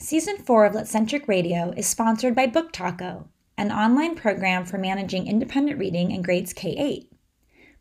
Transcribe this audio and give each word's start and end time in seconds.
Season 0.00 0.36
4 0.38 0.64
of 0.64 0.74
Litcentric 0.74 1.26
Radio 1.26 1.72
is 1.76 1.84
sponsored 1.84 2.32
by 2.32 2.46
Book 2.46 2.70
Taco, 2.70 3.28
an 3.56 3.72
online 3.72 4.14
program 4.14 4.64
for 4.64 4.78
managing 4.78 5.26
independent 5.26 5.76
reading 5.76 6.12
in 6.12 6.22
grades 6.22 6.52
K 6.52 6.76
8. 6.78 7.12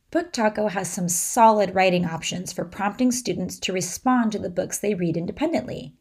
Book 0.09 0.33
Taco 0.33 0.67
has 0.67 0.89
some 0.89 1.09
solid 1.09 1.75
writing 1.75 2.05
options 2.05 2.51
for 2.51 2.65
prompting 2.65 3.11
students 3.11 3.59
to 3.59 3.71
respond 3.71 4.31
to 4.31 4.39
the 4.39 4.49
books 4.49 4.79
they 4.79 4.95
read 4.95 5.15
independently. 5.15 5.93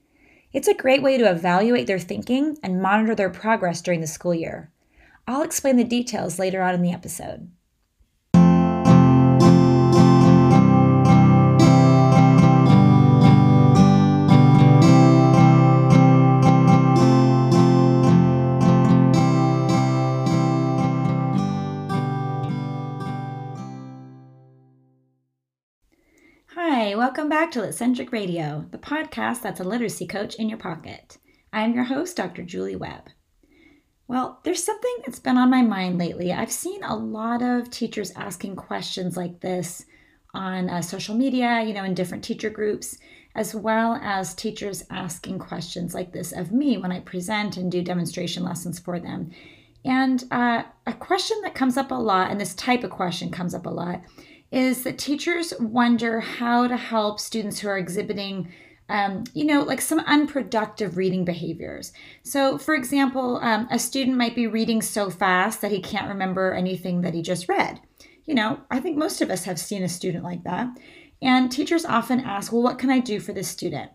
It's 0.54 0.68
a 0.68 0.74
great 0.74 1.02
way 1.02 1.18
to 1.18 1.30
evaluate 1.30 1.86
their 1.86 1.98
thinking 1.98 2.56
and 2.62 2.80
monitor 2.80 3.14
their 3.14 3.28
progress 3.28 3.82
during 3.82 4.00
the 4.00 4.06
school 4.06 4.34
year. 4.34 4.72
I'll 5.28 5.42
explain 5.42 5.76
the 5.76 5.84
details 5.84 6.38
later 6.38 6.62
on 6.62 6.74
in 6.74 6.80
the 6.80 6.92
episode. 6.92 7.50
Welcome 26.96 27.28
back 27.28 27.50
to 27.50 27.60
Litcentric 27.60 28.10
Radio, 28.10 28.64
the 28.70 28.78
podcast 28.78 29.42
that's 29.42 29.60
a 29.60 29.64
literacy 29.64 30.06
coach 30.06 30.36
in 30.36 30.48
your 30.48 30.56
pocket. 30.56 31.18
I'm 31.52 31.74
your 31.74 31.84
host, 31.84 32.16
Dr. 32.16 32.42
Julie 32.42 32.74
Webb. 32.74 33.10
Well, 34.08 34.40
there's 34.44 34.64
something 34.64 34.96
that's 35.04 35.18
been 35.18 35.36
on 35.36 35.50
my 35.50 35.60
mind 35.60 35.98
lately. 35.98 36.32
I've 36.32 36.50
seen 36.50 36.82
a 36.82 36.96
lot 36.96 37.42
of 37.42 37.68
teachers 37.68 38.12
asking 38.16 38.56
questions 38.56 39.14
like 39.14 39.40
this 39.40 39.84
on 40.32 40.70
uh, 40.70 40.80
social 40.80 41.14
media, 41.14 41.62
you 41.62 41.74
know, 41.74 41.84
in 41.84 41.92
different 41.92 42.24
teacher 42.24 42.48
groups, 42.48 42.96
as 43.34 43.54
well 43.54 43.96
as 44.02 44.34
teachers 44.34 44.82
asking 44.88 45.38
questions 45.38 45.92
like 45.92 46.12
this 46.12 46.32
of 46.32 46.50
me 46.50 46.78
when 46.78 46.92
I 46.92 47.00
present 47.00 47.58
and 47.58 47.70
do 47.70 47.82
demonstration 47.82 48.42
lessons 48.42 48.78
for 48.78 48.98
them. 48.98 49.32
And 49.84 50.24
uh, 50.30 50.62
a 50.86 50.94
question 50.94 51.36
that 51.42 51.54
comes 51.54 51.76
up 51.76 51.90
a 51.90 51.94
lot, 51.94 52.30
and 52.30 52.40
this 52.40 52.54
type 52.54 52.84
of 52.84 52.90
question 52.90 53.30
comes 53.30 53.54
up 53.54 53.66
a 53.66 53.70
lot, 53.70 54.00
is 54.50 54.84
that 54.84 54.98
teachers 54.98 55.52
wonder 55.58 56.20
how 56.20 56.66
to 56.66 56.76
help 56.76 57.20
students 57.20 57.60
who 57.60 57.68
are 57.68 57.78
exhibiting 57.78 58.52
um, 58.88 59.24
you 59.34 59.44
know, 59.44 59.62
like 59.62 59.80
some 59.80 59.98
unproductive 60.00 60.96
reading 60.96 61.24
behaviors. 61.24 61.92
So, 62.22 62.56
for 62.56 62.74
example, 62.74 63.38
um, 63.42 63.66
a 63.70 63.78
student 63.78 64.16
might 64.16 64.36
be 64.36 64.46
reading 64.46 64.80
so 64.80 65.10
fast 65.10 65.60
that 65.60 65.72
he 65.72 65.80
can't 65.80 66.08
remember 66.08 66.52
anything 66.52 67.00
that 67.00 67.14
he 67.14 67.22
just 67.22 67.48
read. 67.48 67.80
You 68.26 68.34
know, 68.34 68.60
I 68.70 68.80
think 68.80 68.96
most 68.96 69.20
of 69.20 69.30
us 69.30 69.44
have 69.44 69.58
seen 69.58 69.82
a 69.82 69.88
student 69.88 70.24
like 70.24 70.44
that. 70.44 70.68
And 71.20 71.50
teachers 71.50 71.84
often 71.84 72.20
ask, 72.20 72.52
well, 72.52 72.62
what 72.62 72.78
can 72.78 72.90
I 72.90 73.00
do 73.00 73.18
for 73.18 73.32
this 73.32 73.48
student? 73.48 73.90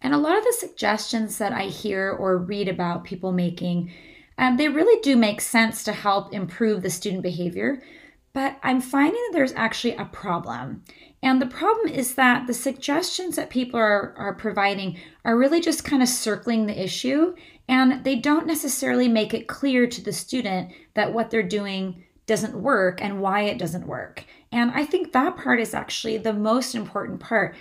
And 0.00 0.14
a 0.14 0.18
lot 0.18 0.38
of 0.38 0.44
the 0.44 0.52
suggestions 0.58 1.38
that 1.38 1.52
I 1.52 1.64
hear 1.64 2.10
or 2.10 2.38
read 2.38 2.68
about 2.68 3.04
people 3.04 3.32
making, 3.32 3.90
um, 4.38 4.56
they 4.56 4.68
really 4.68 5.00
do 5.00 5.16
make 5.16 5.40
sense 5.40 5.82
to 5.84 5.92
help 5.92 6.32
improve 6.32 6.82
the 6.82 6.90
student 6.90 7.22
behavior. 7.22 7.82
But 8.34 8.58
I'm 8.62 8.80
finding 8.80 9.22
that 9.22 9.30
there's 9.32 9.52
actually 9.52 9.94
a 9.94 10.04
problem. 10.04 10.82
And 11.22 11.40
the 11.40 11.46
problem 11.46 11.88
is 11.88 12.16
that 12.16 12.46
the 12.46 12.52
suggestions 12.52 13.36
that 13.36 13.48
people 13.48 13.80
are, 13.80 14.12
are 14.18 14.34
providing 14.34 14.98
are 15.24 15.38
really 15.38 15.60
just 15.60 15.84
kind 15.84 16.02
of 16.02 16.08
circling 16.08 16.66
the 16.66 16.82
issue, 16.82 17.34
and 17.68 18.04
they 18.04 18.16
don't 18.16 18.46
necessarily 18.46 19.08
make 19.08 19.32
it 19.32 19.48
clear 19.48 19.86
to 19.86 20.02
the 20.02 20.12
student 20.12 20.72
that 20.92 21.14
what 21.14 21.30
they're 21.30 21.42
doing 21.42 22.04
doesn't 22.26 22.60
work 22.60 23.00
and 23.00 23.22
why 23.22 23.42
it 23.42 23.58
doesn't 23.58 23.86
work. 23.86 24.24
And 24.52 24.70
I 24.72 24.84
think 24.84 25.12
that 25.12 25.36
part 25.36 25.60
is 25.60 25.72
actually 25.72 26.18
the 26.18 26.32
most 26.32 26.74
important 26.74 27.20
part. 27.20 27.54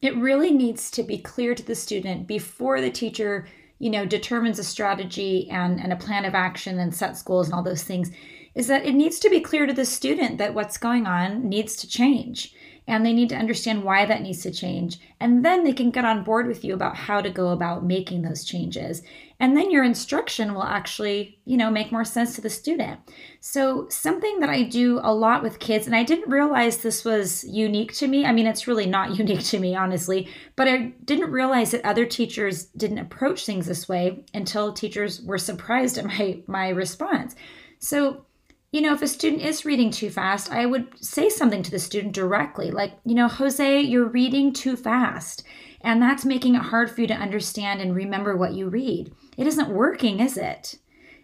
It 0.00 0.16
really 0.16 0.52
needs 0.52 0.90
to 0.92 1.02
be 1.02 1.18
clear 1.18 1.54
to 1.54 1.62
the 1.62 1.74
student 1.74 2.26
before 2.26 2.80
the 2.80 2.90
teacher, 2.90 3.48
you 3.80 3.90
know, 3.90 4.06
determines 4.06 4.58
a 4.58 4.64
strategy 4.64 5.48
and, 5.50 5.80
and 5.80 5.92
a 5.92 5.96
plan 5.96 6.24
of 6.24 6.34
action 6.34 6.78
and 6.78 6.94
sets 6.94 7.22
goals 7.22 7.48
and 7.48 7.54
all 7.54 7.62
those 7.62 7.82
things 7.82 8.12
is 8.54 8.66
that 8.66 8.84
it 8.84 8.94
needs 8.94 9.18
to 9.20 9.30
be 9.30 9.40
clear 9.40 9.66
to 9.66 9.72
the 9.72 9.84
student 9.84 10.38
that 10.38 10.54
what's 10.54 10.78
going 10.78 11.06
on 11.06 11.48
needs 11.48 11.76
to 11.76 11.88
change 11.88 12.54
and 12.88 13.04
they 13.04 13.12
need 13.12 13.28
to 13.28 13.36
understand 13.36 13.84
why 13.84 14.06
that 14.06 14.22
needs 14.22 14.42
to 14.42 14.50
change. 14.50 14.98
And 15.20 15.44
then 15.44 15.62
they 15.62 15.74
can 15.74 15.90
get 15.90 16.06
on 16.06 16.24
board 16.24 16.46
with 16.46 16.64
you 16.64 16.72
about 16.72 16.96
how 16.96 17.20
to 17.20 17.28
go 17.28 17.48
about 17.50 17.84
making 17.84 18.22
those 18.22 18.44
changes. 18.44 19.02
And 19.38 19.54
then 19.54 19.70
your 19.70 19.84
instruction 19.84 20.54
will 20.54 20.64
actually, 20.64 21.38
you 21.44 21.58
know, 21.58 21.70
make 21.70 21.92
more 21.92 22.04
sense 22.04 22.34
to 22.34 22.40
the 22.40 22.48
student. 22.48 22.98
So, 23.40 23.88
something 23.90 24.40
that 24.40 24.48
I 24.48 24.62
do 24.62 25.00
a 25.02 25.14
lot 25.14 25.42
with 25.42 25.58
kids, 25.58 25.86
and 25.86 25.94
I 25.94 26.02
didn't 26.02 26.30
realize 26.30 26.78
this 26.78 27.04
was 27.04 27.44
unique 27.44 27.92
to 27.96 28.08
me. 28.08 28.24
I 28.24 28.32
mean, 28.32 28.46
it's 28.46 28.66
really 28.66 28.86
not 28.86 29.18
unique 29.18 29.44
to 29.44 29.60
me, 29.60 29.76
honestly, 29.76 30.26
but 30.56 30.66
I 30.66 30.94
didn't 31.04 31.30
realize 31.30 31.72
that 31.72 31.84
other 31.84 32.06
teachers 32.06 32.64
didn't 32.64 32.98
approach 32.98 33.44
things 33.44 33.66
this 33.66 33.86
way 33.86 34.24
until 34.32 34.72
teachers 34.72 35.22
were 35.22 35.38
surprised 35.38 35.98
at 35.98 36.06
my 36.06 36.42
my 36.46 36.70
response. 36.70 37.36
So, 37.80 38.24
you 38.70 38.82
know, 38.82 38.92
if 38.92 39.02
a 39.02 39.08
student 39.08 39.42
is 39.42 39.64
reading 39.64 39.90
too 39.90 40.10
fast, 40.10 40.52
I 40.52 40.66
would 40.66 40.88
say 41.02 41.28
something 41.30 41.62
to 41.62 41.70
the 41.70 41.78
student 41.78 42.12
directly, 42.12 42.70
like, 42.70 42.92
you 43.04 43.14
know, 43.14 43.28
Jose, 43.28 43.80
you're 43.80 44.08
reading 44.08 44.52
too 44.52 44.76
fast. 44.76 45.42
And 45.80 46.02
that's 46.02 46.24
making 46.24 46.54
it 46.54 46.62
hard 46.62 46.90
for 46.90 47.00
you 47.00 47.06
to 47.06 47.14
understand 47.14 47.80
and 47.80 47.94
remember 47.94 48.36
what 48.36 48.52
you 48.52 48.68
read. 48.68 49.12
It 49.36 49.46
isn't 49.46 49.70
working, 49.70 50.20
is 50.20 50.36
it? 50.36 50.74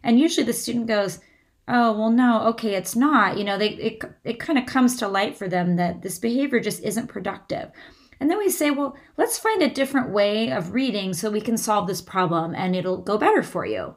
And 0.03 0.19
usually 0.19 0.47
the 0.47 0.53
student 0.53 0.87
goes, 0.87 1.19
oh, 1.67 1.93
well, 1.99 2.11
no, 2.11 2.47
okay, 2.49 2.75
it's 2.75 2.95
not. 2.95 3.37
You 3.37 3.45
know, 3.45 3.59
they, 3.59 3.71
it, 3.71 4.03
it 4.23 4.41
kind 4.41 4.59
of 4.59 4.67
comes 4.67 4.97
to 4.99 5.09
light 5.09 5.37
for 5.37 5.49
them 5.49 5.77
that 5.77 6.03
this 6.03 6.19
behavior 6.19 6.61
just 6.61 6.83
isn't 6.83 7.09
productive. 7.09 7.73
And 8.21 8.31
then 8.31 8.39
we 8.39 8.49
say, 8.49 8.71
well, 8.71 8.97
let's 9.17 9.39
find 9.39 9.61
a 9.61 9.69
different 9.69 10.11
way 10.11 10.51
of 10.51 10.73
reading 10.73 11.13
so 11.13 11.31
we 11.31 11.41
can 11.41 11.57
solve 11.57 11.87
this 11.87 12.01
problem 12.01 12.55
and 12.55 12.77
it'll 12.77 13.03
go 13.03 13.19
better 13.19 13.43
for 13.43 13.67
you. 13.67 13.97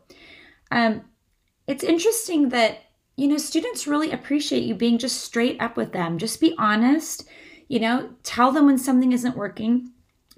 Um, 0.71 1.03
it's 1.67 1.83
interesting 1.83 2.49
that 2.49 2.79
you 3.17 3.27
know, 3.27 3.37
students 3.37 3.87
really 3.87 4.11
appreciate 4.11 4.63
you 4.63 4.75
being 4.75 4.99
just 4.99 5.21
straight 5.21 5.59
up 5.59 5.75
with 5.75 5.91
them. 5.91 6.19
Just 6.19 6.39
be 6.39 6.55
honest, 6.59 7.27
you 7.67 7.79
know, 7.79 8.11
tell 8.23 8.51
them 8.51 8.67
when 8.67 8.77
something 8.77 9.11
isn't 9.11 9.35
working. 9.35 9.91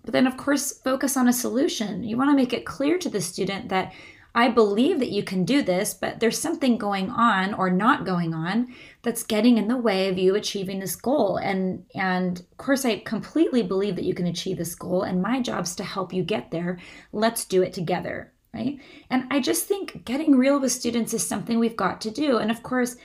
But 0.05 0.13
then, 0.13 0.25
of 0.25 0.37
course, 0.37 0.79
focus 0.79 1.17
on 1.17 1.27
a 1.27 1.33
solution. 1.33 2.03
You 2.03 2.15
want 2.17 2.31
to 2.31 2.35
make 2.35 2.53
it 2.53 2.65
clear 2.65 2.97
to 2.97 3.09
the 3.09 3.19
student 3.19 3.67
that 3.67 3.91
I 4.33 4.47
believe 4.47 4.99
that 4.99 5.11
you 5.11 5.23
can 5.23 5.43
do 5.43 5.61
this, 5.61 5.93
but 5.93 6.21
there's 6.21 6.39
something 6.39 6.77
going 6.77 7.09
on 7.09 7.53
or 7.53 7.69
not 7.69 8.05
going 8.05 8.33
on 8.33 8.73
that's 9.01 9.23
getting 9.23 9.57
in 9.57 9.67
the 9.67 9.75
way 9.75 10.07
of 10.07 10.17
you 10.17 10.35
achieving 10.35 10.79
this 10.79 10.95
goal. 10.95 11.35
And 11.37 11.85
and 11.95 12.39
of 12.39 12.57
course 12.57 12.85
I 12.85 12.99
completely 12.99 13.63
believe 13.63 13.95
that 13.95 14.05
you 14.05 14.13
can 14.13 14.27
achieve 14.27 14.57
this 14.57 14.75
goal 14.75 15.01
and 15.01 15.21
my 15.21 15.41
job 15.41 15.65
is 15.65 15.75
to 15.77 15.83
help 15.83 16.13
you 16.13 16.23
get 16.23 16.51
there. 16.51 16.79
Let's 17.11 17.43
do 17.43 17.63
it 17.63 17.73
together 17.73 18.31
right? 18.53 18.79
And 19.09 19.25
I 19.31 19.39
just 19.39 19.67
think 19.67 20.05
getting 20.05 20.35
real 20.35 20.59
with 20.59 20.71
students 20.71 21.13
is 21.13 21.25
something 21.25 21.59
we've 21.59 21.75
got 21.75 22.01
to 22.01 22.11
do. 22.11 22.37
And 22.37 22.49
of 22.49 22.63
course, 22.63 22.95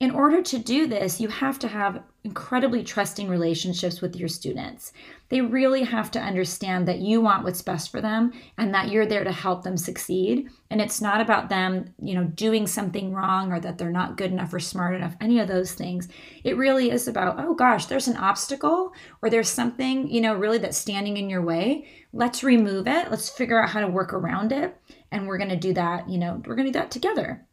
in 0.00 0.12
order 0.12 0.40
to 0.40 0.58
do 0.58 0.86
this, 0.86 1.20
you 1.20 1.26
have 1.26 1.58
to 1.58 1.66
have 1.66 2.04
incredibly 2.22 2.84
trusting 2.84 3.28
relationships 3.28 4.00
with 4.00 4.14
your 4.14 4.28
students. 4.28 4.92
They 5.28 5.40
really 5.40 5.82
have 5.82 6.12
to 6.12 6.20
understand 6.20 6.86
that 6.86 7.00
you 7.00 7.20
want 7.20 7.42
what's 7.42 7.62
best 7.62 7.90
for 7.90 8.00
them 8.00 8.32
and 8.58 8.72
that 8.72 8.90
you're 8.90 9.06
there 9.06 9.24
to 9.24 9.32
help 9.32 9.64
them 9.64 9.76
succeed. 9.76 10.50
And 10.70 10.80
it's 10.80 11.00
not 11.00 11.20
about 11.20 11.48
them, 11.48 11.92
you 12.00 12.14
know, 12.14 12.24
doing 12.24 12.68
something 12.68 13.12
wrong 13.12 13.50
or 13.50 13.58
that 13.58 13.76
they're 13.76 13.90
not 13.90 14.16
good 14.16 14.30
enough 14.30 14.54
or 14.54 14.60
smart 14.60 14.94
enough, 14.94 15.16
any 15.20 15.40
of 15.40 15.48
those 15.48 15.72
things. 15.72 16.06
It 16.44 16.56
really 16.56 16.92
is 16.92 17.08
about, 17.08 17.40
oh 17.40 17.54
gosh, 17.54 17.86
there's 17.86 18.08
an 18.08 18.16
obstacle 18.16 18.92
or 19.20 19.30
there's 19.30 19.48
something, 19.48 20.08
you 20.08 20.20
know, 20.20 20.34
really 20.34 20.58
that's 20.58 20.78
standing 20.78 21.16
in 21.16 21.28
your 21.28 21.42
way. 21.42 21.88
Let's 22.12 22.44
remove 22.44 22.86
it. 22.86 23.10
Let's 23.10 23.30
figure 23.30 23.60
out 23.60 23.70
how 23.70 23.80
to 23.80 23.88
work 23.88 24.12
around 24.12 24.52
it. 24.52 24.76
And 25.10 25.26
we're 25.26 25.38
going 25.38 25.50
to 25.50 25.56
do 25.56 25.72
that, 25.72 26.08
you 26.08 26.18
know, 26.18 26.40
we're 26.46 26.54
going 26.54 26.66
to 26.66 26.72
do 26.72 26.78
that 26.78 26.92
together. 26.92 27.44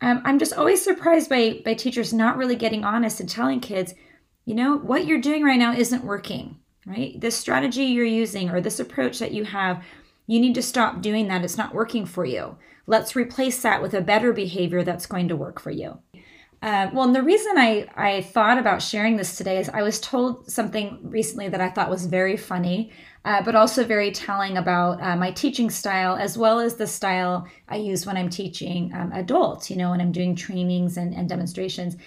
Um, 0.00 0.22
I'm 0.24 0.38
just 0.38 0.52
always 0.52 0.82
surprised 0.82 1.28
by 1.28 1.60
by 1.64 1.74
teachers 1.74 2.12
not 2.12 2.36
really 2.36 2.56
getting 2.56 2.84
honest 2.84 3.20
and 3.20 3.28
telling 3.28 3.60
kids, 3.60 3.94
you 4.44 4.54
know, 4.54 4.76
what 4.76 5.06
you're 5.06 5.20
doing 5.20 5.42
right 5.42 5.58
now 5.58 5.72
isn't 5.72 6.04
working, 6.04 6.56
right? 6.86 7.20
This 7.20 7.36
strategy 7.36 7.84
you're 7.84 8.04
using 8.04 8.50
or 8.50 8.60
this 8.60 8.80
approach 8.80 9.18
that 9.18 9.32
you 9.32 9.44
have, 9.44 9.82
you 10.26 10.40
need 10.40 10.54
to 10.54 10.62
stop 10.62 11.02
doing 11.02 11.28
that. 11.28 11.44
It's 11.44 11.58
not 11.58 11.74
working 11.74 12.06
for 12.06 12.24
you. 12.24 12.56
Let's 12.86 13.16
replace 13.16 13.60
that 13.62 13.82
with 13.82 13.92
a 13.92 14.00
better 14.00 14.32
behavior 14.32 14.84
that's 14.84 15.06
going 15.06 15.28
to 15.28 15.36
work 15.36 15.60
for 15.60 15.70
you. 15.70 15.98
Uh, 16.60 16.90
well, 16.92 17.04
and 17.04 17.14
the 17.14 17.22
reason 17.22 17.56
I, 17.56 17.86
I 17.94 18.22
thought 18.22 18.58
about 18.58 18.82
sharing 18.82 19.16
this 19.16 19.36
today 19.36 19.58
is 19.58 19.68
I 19.68 19.82
was 19.82 20.00
told 20.00 20.50
something 20.50 20.98
recently 21.02 21.48
that 21.48 21.60
I 21.60 21.70
thought 21.70 21.90
was 21.90 22.06
very 22.06 22.36
funny 22.36 22.90
uh, 23.28 23.42
but 23.42 23.54
also 23.54 23.84
very 23.84 24.10
telling 24.10 24.56
about 24.56 25.02
uh, 25.02 25.14
my 25.14 25.30
teaching 25.30 25.68
style 25.68 26.16
as 26.16 26.38
well 26.38 26.58
as 26.58 26.76
the 26.76 26.86
style 26.86 27.46
I 27.68 27.76
use 27.76 28.06
when 28.06 28.16
I'm 28.16 28.30
teaching 28.30 28.90
um, 28.94 29.12
adults, 29.12 29.68
you 29.68 29.76
know, 29.76 29.90
when 29.90 30.00
I'm 30.00 30.12
doing 30.12 30.34
trainings 30.34 30.96
and, 30.96 31.14
and 31.14 31.28
demonstrations, 31.28 31.98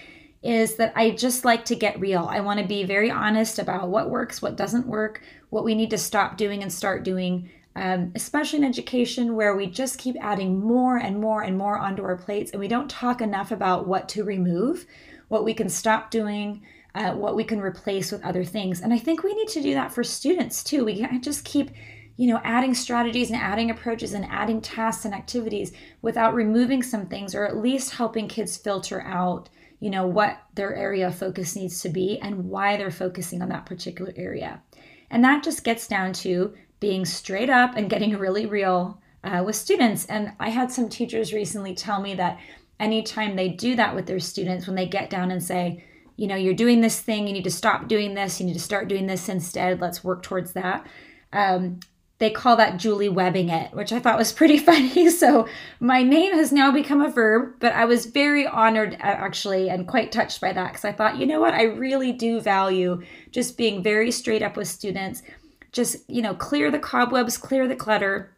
is 0.42 0.78
that 0.78 0.92
I 0.96 1.12
just 1.12 1.46
like 1.46 1.64
to 1.66 1.76
get 1.76 2.00
real. 2.00 2.26
I 2.28 2.40
want 2.40 2.60
to 2.60 2.66
be 2.66 2.86
very 2.86 3.12
honest 3.12 3.60
about 3.60 3.90
what 3.90 4.10
works, 4.10 4.42
what 4.42 4.58
doesn't 4.58 4.88
work, 4.88 5.22
what 5.52 5.64
we 5.64 5.76
need 5.76 5.92
to 5.92 5.98
stop 6.00 6.38
doing 6.38 6.64
and 6.64 6.74
start 6.74 7.04
doing. 7.04 7.52
Um, 7.76 8.12
especially 8.16 8.58
in 8.60 8.66
education, 8.66 9.36
where 9.36 9.56
we 9.56 9.68
just 9.68 10.00
keep 10.00 10.18
adding 10.20 10.60
more 10.60 10.98
and 10.98 11.22
more 11.22 11.44
and 11.44 11.58
more 11.58 11.78
onto 11.78 12.04
our 12.04 12.18
plates, 12.18 12.52
and 12.52 12.60
we 12.60 12.68
don't 12.68 12.90
talk 12.90 13.22
enough 13.22 13.52
about 13.52 13.88
what 13.88 14.10
to 14.10 14.26
remove, 14.26 14.86
what 15.30 15.46
we 15.46 15.54
can 15.54 15.70
stop 15.70 16.12
doing, 16.12 16.64
uh, 16.94 17.14
what 17.14 17.36
we 17.36 17.44
can 17.44 17.60
replace 17.60 18.12
with 18.12 18.24
other 18.24 18.44
things. 18.44 18.82
And 18.82 18.94
I 18.94 18.98
think 18.98 19.24
we 19.24 19.34
need 19.34 19.48
to 19.50 19.62
do 19.62 19.74
that 19.74 19.94
for 19.94 20.04
students 20.04 20.64
too. 20.64 20.86
We 20.86 20.98
can't 20.98 21.24
just 21.24 21.46
keep 21.46 21.72
you 22.18 22.28
know, 22.28 22.40
adding 22.44 22.76
strategies 22.76 23.32
and 23.32 23.42
adding 23.42 23.72
approaches 23.72 24.14
and 24.14 24.26
adding 24.26 24.62
tasks 24.62 25.06
and 25.06 25.14
activities 25.14 25.72
without 26.04 26.36
removing 26.36 26.84
some 26.84 27.08
things 27.08 27.34
or 27.34 27.48
at 27.48 27.58
least 27.58 27.96
helping 27.96 28.28
kids 28.28 28.58
filter 28.58 29.02
out, 29.02 29.50
you 29.80 29.90
know, 29.90 30.06
what 30.06 30.38
their 30.54 30.76
area 30.76 31.08
of 31.08 31.16
focus 31.16 31.56
needs 31.56 31.82
to 31.82 31.90
be 31.90 32.20
and 32.20 32.50
why 32.50 32.78
they're 32.78 32.92
focusing 32.92 33.42
on 33.42 33.50
that 33.50 33.66
particular 33.66 34.14
area. 34.16 34.62
And 35.10 35.24
that 35.24 35.44
just 35.44 35.64
gets 35.64 35.88
down 35.88 36.14
to 36.14 36.54
being 36.80 37.06
straight 37.06 37.50
up 37.50 37.76
and 37.76 37.90
getting 37.90 38.16
really 38.18 38.46
real 38.46 39.02
uh, 39.24 39.42
with 39.44 39.56
students. 39.56 40.06
And 40.06 40.34
I 40.40 40.50
had 40.50 40.72
some 40.72 40.90
teachers 40.90 41.34
recently 41.34 41.74
tell 41.74 42.02
me 42.02 42.16
that 42.16 42.40
anytime 42.80 43.36
they 43.36 43.50
do 43.50 43.76
that 43.78 43.96
with 43.96 44.06
their 44.06 44.20
students, 44.20 44.68
when 44.68 44.76
they 44.76 44.88
get 44.88 45.10
down 45.10 45.32
and 45.32 45.44
say, 45.44 45.84
you 46.22 46.28
know, 46.28 46.36
you're 46.36 46.54
doing 46.54 46.82
this 46.82 47.00
thing, 47.00 47.26
you 47.26 47.34
need 47.34 47.44
to 47.46 47.50
stop 47.50 47.88
doing 47.88 48.14
this, 48.14 48.40
you 48.40 48.46
need 48.46 48.54
to 48.54 48.60
start 48.60 48.88
doing 48.88 49.08
this 49.08 49.28
instead, 49.28 49.82
let's 49.82 50.04
work 50.04 50.22
towards 50.22 50.54
that. 50.54 50.86
Um, 51.34 51.80
they 52.20 52.30
call 52.30 52.58
that 52.58 52.78
Julie 52.78 53.10
webbing 53.10 53.50
it, 53.50 53.74
which 53.74 53.92
I 53.92 53.98
thought 54.00 54.20
was 54.20 54.32
pretty 54.32 54.58
funny. 54.70 55.10
So 55.10 55.48
my 55.80 56.04
name 56.04 56.34
has 56.34 56.52
now 56.52 56.72
become 56.72 57.02
a 57.02 57.10
verb, 57.10 57.56
but 57.58 57.74
I 57.74 57.86
was 57.86 58.06
very 58.06 58.46
honored 58.46 58.98
actually 59.00 59.68
and 59.72 59.88
quite 59.88 60.12
touched 60.12 60.40
by 60.40 60.54
that 60.54 60.68
because 60.68 60.86
I 60.86 60.92
thought, 60.92 61.18
you 61.18 61.26
know 61.26 61.42
what, 61.42 61.56
I 61.56 61.64
really 61.64 62.12
do 62.12 62.40
value 62.40 63.02
just 63.32 63.58
being 63.58 63.82
very 63.82 64.12
straight 64.12 64.44
up 64.44 64.56
with 64.56 64.68
students. 64.68 65.24
Just, 65.72 66.08
you 66.08 66.22
know, 66.22 66.36
clear 66.36 66.70
the 66.70 66.78
cobwebs, 66.78 67.36
clear 67.36 67.68
the 67.68 67.76
clutter, 67.76 68.38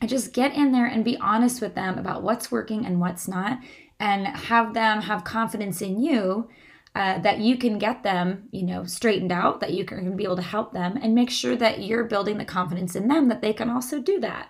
and 0.00 0.08
just 0.08 0.32
get 0.32 0.54
in 0.54 0.70
there 0.70 0.86
and 0.86 1.04
be 1.04 1.16
honest 1.16 1.60
with 1.60 1.74
them 1.74 1.98
about 1.98 2.22
what's 2.22 2.52
working 2.52 2.86
and 2.86 3.00
what's 3.00 3.26
not, 3.26 3.58
and 3.98 4.24
have 4.28 4.72
them 4.72 5.00
have 5.00 5.24
confidence 5.24 5.82
in 5.82 6.00
you 6.00 6.48
uh, 6.94 7.18
that 7.18 7.38
you 7.38 7.56
can 7.56 7.78
get 7.78 8.02
them, 8.02 8.48
you 8.52 8.62
know, 8.62 8.84
straightened 8.84 9.32
out, 9.32 9.60
that 9.60 9.72
you 9.72 9.84
can 9.84 10.16
be 10.16 10.24
able 10.24 10.36
to 10.36 10.42
help 10.42 10.72
them, 10.72 10.98
and 11.02 11.14
make 11.14 11.30
sure 11.30 11.56
that 11.56 11.82
you're 11.82 12.04
building 12.04 12.38
the 12.38 12.44
confidence 12.44 12.94
in 12.94 13.08
them 13.08 13.28
that 13.28 13.42
they 13.42 13.52
can 13.52 13.68
also 13.68 14.00
do 14.00 14.20
that. 14.20 14.48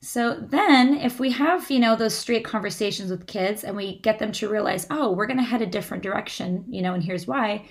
So 0.00 0.34
then, 0.34 0.92
if 0.92 1.18
we 1.18 1.30
have, 1.30 1.70
you 1.70 1.78
know, 1.78 1.96
those 1.96 2.14
straight 2.14 2.44
conversations 2.44 3.10
with 3.10 3.26
kids 3.26 3.64
and 3.64 3.74
we 3.74 4.00
get 4.00 4.18
them 4.18 4.32
to 4.32 4.50
realize, 4.50 4.86
oh, 4.90 5.12
we're 5.12 5.26
going 5.26 5.38
to 5.38 5.42
head 5.42 5.62
a 5.62 5.66
different 5.66 6.02
direction, 6.02 6.66
you 6.68 6.82
know, 6.82 6.92
and 6.92 7.02
here's 7.02 7.26
why, 7.26 7.64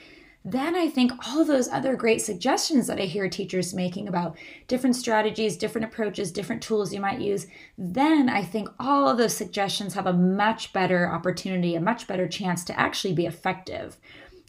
then 0.46 0.76
I 0.76 0.90
think 0.90 1.12
all 1.26 1.46
those 1.46 1.70
other 1.70 1.96
great 1.96 2.22
suggestions 2.22 2.88
that 2.88 3.00
I 3.00 3.06
hear 3.06 3.30
teachers 3.30 3.74
making 3.74 4.10
about 4.10 4.38
different 4.68 4.96
strategies, 4.96 5.56
different 5.56 5.86
approaches, 5.86 6.32
different 6.32 6.62
tools 6.62 6.94
you 6.94 7.00
might 7.00 7.22
use, 7.22 7.48
then 7.78 8.28
I 8.28 8.44
think 8.44 8.68
all 8.78 9.08
of 9.08 9.18
those 9.18 9.36
suggestions 9.36 9.94
have 9.94 10.06
a 10.06 10.14
much 10.14 10.74
better 10.74 11.10
opportunity, 11.10 11.76
a 11.76 11.82
much 11.82 12.08
better 12.08 12.28
chance 12.28 12.66
to 12.66 12.80
actually 12.80 13.14
be 13.14 13.26
effective. 13.26 13.98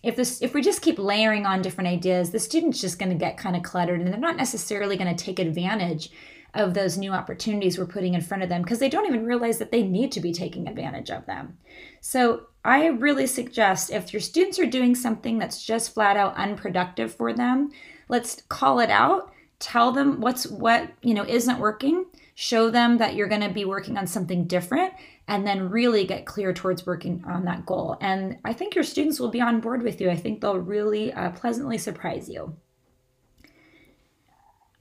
If 0.03 0.17
this 0.17 0.43
if 0.43 0.53
we 0.53 0.63
just 0.63 0.83
keep 0.83 0.99
layering 0.99 1.47
on 1.47 1.63
different 1.63 1.89
ideas, 1.89 2.31
the 2.31 2.41
student's 2.41 2.81
just 2.81 2.99
going 2.99 3.11
to 3.11 3.17
get 3.17 3.39
kind 3.39 3.57
of 3.57 3.63
cluttered 3.63 4.01
and 4.01 4.13
they're 4.13 4.19
not 4.19 4.37
necessarily 4.37 4.97
going 4.97 5.15
to 5.15 5.25
take 5.25 5.39
advantage 5.39 6.11
of 6.55 6.75
those 6.75 6.99
new 6.99 7.13
opportunities 7.13 7.79
we're 7.79 7.87
putting 7.87 8.15
in 8.15 8.21
front 8.21 8.43
of 8.43 8.49
them 8.49 8.63
because 8.63 8.79
they 8.79 8.89
don't 8.89 9.07
even 9.07 9.25
realize 9.25 9.59
that 9.59 9.71
they 9.71 9.83
need 9.83 10.13
to 10.13 10.21
be 10.21 10.33
taking 10.33 10.69
advantage 10.69 11.11
of 11.11 11.27
them. 11.27 11.59
So, 12.01 12.47
I 12.65 12.87
really 12.87 13.27
suggest 13.27 13.91
if 13.91 14.13
your 14.13 14.21
students 14.21 14.59
are 14.59 14.67
doing 14.67 14.95
something 14.95 15.39
that's 15.39 15.65
just 15.65 15.93
flat 15.93 16.17
out 16.17 16.37
unproductive 16.37 17.15
for 17.15 17.35
them, 17.35 17.71
let's 18.09 18.43
call 18.49 18.81
it 18.81 18.91
out, 18.91 19.33
tell 19.59 19.93
them 19.93 20.21
what's 20.21 20.47
what, 20.47 20.91
you 21.03 21.13
know, 21.13 21.27
isn't 21.27 21.59
working, 21.59 22.07
show 22.35 22.71
them 22.71 22.99
that 22.99 23.15
you're 23.15 23.29
going 23.29 23.43
to 23.43 23.51
be 23.51 23.67
working 23.67 23.99
on 23.99 24.07
something 24.07 24.47
different 24.47 24.95
and 25.29 25.47
then 25.47 25.71
really 25.71 26.07
get 26.07 26.27
clear 26.27 26.53
towards 26.53 26.87
working 26.87 27.23
on 27.27 27.45
that 27.45 27.67
goal. 27.67 27.99
And 28.01 28.39
I 28.45 28.55
think 28.55 28.75
your 28.75 28.85
students 28.85 29.21
will 29.21 29.31
be 29.31 29.41
on 29.41 29.61
board 29.61 29.83
with 29.83 30.01
you. 30.01 30.11
I 30.11 30.17
think 30.17 30.41
they'll 30.41 30.59
really 30.59 31.13
uh, 31.13 31.31
pleasantly 31.31 31.79
surprise 31.79 32.29
you. 32.29 32.57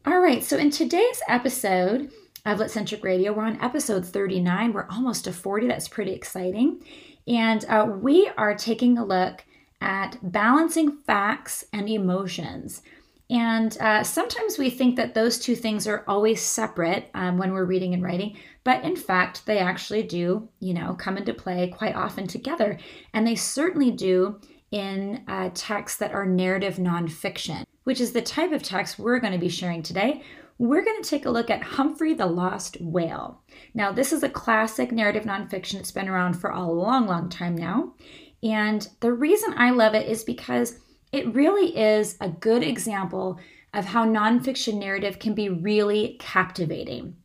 All 0.05 0.19
right, 0.19 0.43
so 0.43 0.57
in 0.57 0.69
today's 0.69 1.21
episode 1.29 2.11
of 2.45 2.59
Litcentric 2.59 3.03
Radio, 3.03 3.31
we're 3.31 3.45
on 3.45 3.61
episode 3.61 4.05
39. 4.05 4.73
We're 4.73 4.87
almost 4.89 5.23
to 5.25 5.33
40. 5.33 5.67
That's 5.67 5.87
pretty 5.87 6.11
exciting. 6.11 6.83
And 7.27 7.65
uh, 7.65 7.87
we 7.89 8.29
are 8.37 8.55
taking 8.55 8.97
a 8.97 9.05
look 9.05 9.45
at 9.81 10.17
balancing 10.21 10.97
facts 11.05 11.65
and 11.73 11.89
emotions. 11.89 12.81
And 13.29 13.75
uh, 13.79 14.03
sometimes 14.03 14.57
we 14.57 14.69
think 14.69 14.95
that 14.97 15.13
those 15.13 15.39
two 15.39 15.55
things 15.55 15.87
are 15.87 16.03
always 16.07 16.41
separate 16.41 17.09
um, 17.13 17.37
when 17.37 17.53
we're 17.53 17.65
reading 17.65 17.93
and 17.93 18.03
writing, 18.03 18.37
but 18.63 18.83
in 18.83 18.95
fact, 18.95 19.45
they 19.45 19.59
actually 19.59 20.03
do, 20.03 20.47
you 20.59 20.73
know, 20.73 20.93
come 20.93 21.17
into 21.17 21.33
play 21.33 21.69
quite 21.69 21.95
often 21.95 22.27
together. 22.27 22.77
And 23.13 23.25
they 23.25 23.35
certainly 23.35 23.91
do 23.91 24.39
in 24.71 25.23
uh, 25.27 25.49
texts 25.53 25.99
that 25.99 26.13
are 26.13 26.25
narrative 26.25 26.75
nonfiction 26.75 27.65
which 27.83 27.99
is 27.99 28.11
the 28.11 28.21
type 28.21 28.51
of 28.51 28.63
text 28.63 28.99
we're 28.99 29.19
going 29.19 29.33
to 29.33 29.39
be 29.39 29.49
sharing 29.49 29.83
today, 29.83 30.23
we're 30.57 30.83
going 30.83 31.01
to 31.01 31.09
take 31.09 31.25
a 31.25 31.31
look 31.31 31.49
at 31.49 31.63
Humphrey 31.63 32.13
the 32.13 32.25
Lost 32.25 32.77
Whale. 32.79 33.41
Now, 33.73 33.91
this 33.91 34.13
is 34.13 34.23
a 34.23 34.29
classic 34.29 34.91
narrative 34.91 35.23
nonfiction. 35.23 35.75
It's 35.75 35.91
been 35.91 36.09
around 36.09 36.33
for 36.33 36.49
a 36.49 36.65
long, 36.65 37.07
long 37.07 37.29
time 37.29 37.55
now. 37.55 37.93
And 38.41 38.87
the 38.99 39.13
reason 39.13 39.53
I 39.57 39.71
love 39.71 39.95
it 39.95 40.07
is 40.07 40.23
because 40.23 40.79
it 41.11 41.33
really 41.33 41.77
is 41.77 42.17
a 42.19 42.29
good 42.29 42.63
example 42.63 43.39
of 43.73 43.85
how 43.85 44.05
nonfiction 44.05 44.79
narrative 44.79 45.19
can 45.19 45.33
be 45.33 45.49
really 45.49 46.17
captivating. 46.19 47.15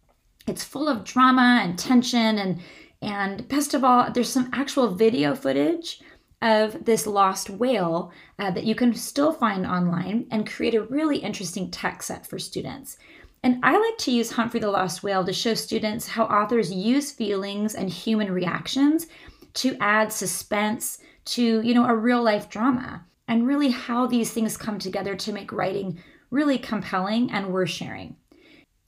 It's 0.47 0.65
full 0.65 0.89
of 0.89 1.05
drama 1.05 1.61
and 1.63 1.79
tension 1.79 2.39
and 2.39 2.61
and 3.01 3.47
best 3.47 3.75
of 3.75 3.85
all, 3.85 4.11
there's 4.11 4.29
some 4.29 4.51
actual 4.53 4.89
video 4.95 5.37
footage 5.37 6.01
of 6.41 6.85
this 6.85 7.07
lost 7.07 7.51
whale 7.51 8.13
uh, 8.39 8.51
that 8.51 8.65
you 8.65 8.75
can 8.75 8.95
still 8.95 9.33
find 9.33 9.67
online 9.67 10.27
and 10.31 10.49
create 10.49 10.75
a 10.75 10.83
really 10.83 11.19
interesting 11.19 11.71
text 11.71 12.09
set 12.09 12.27
for 12.27 12.39
students. 12.39 12.97
And 13.43 13.61
I 13.63 13.77
like 13.79 13.99
to 13.99 14.11
use 14.11 14.33
Humphrey 14.33 14.61
the 14.61 14.71
Lost 14.71 15.03
Whale 15.03 15.25
to 15.25 15.33
show 15.33 15.55
students 15.55 16.09
how 16.09 16.25
authors 16.25 16.73
use 16.73 17.13
feelings 17.13 17.75
and 17.75 17.89
human 17.89 18.33
reactions 18.33 19.07
to 19.55 19.77
add 19.81 20.13
suspense 20.13 20.99
to, 21.27 21.61
you 21.61 21.75
know, 21.75 21.87
a 21.87 21.95
real 21.95 22.23
life 22.23 22.49
drama 22.49 23.05
and 23.29 23.47
really 23.47 23.71
how 23.71 24.07
these 24.07 24.33
things 24.33 24.57
come 24.57 24.79
together 24.79 25.15
to 25.15 25.33
make 25.33 25.53
writing 25.53 26.01
really 26.31 26.59
compelling 26.59 27.31
and 27.31 27.53
worth 27.53 27.71
sharing. 27.71 28.17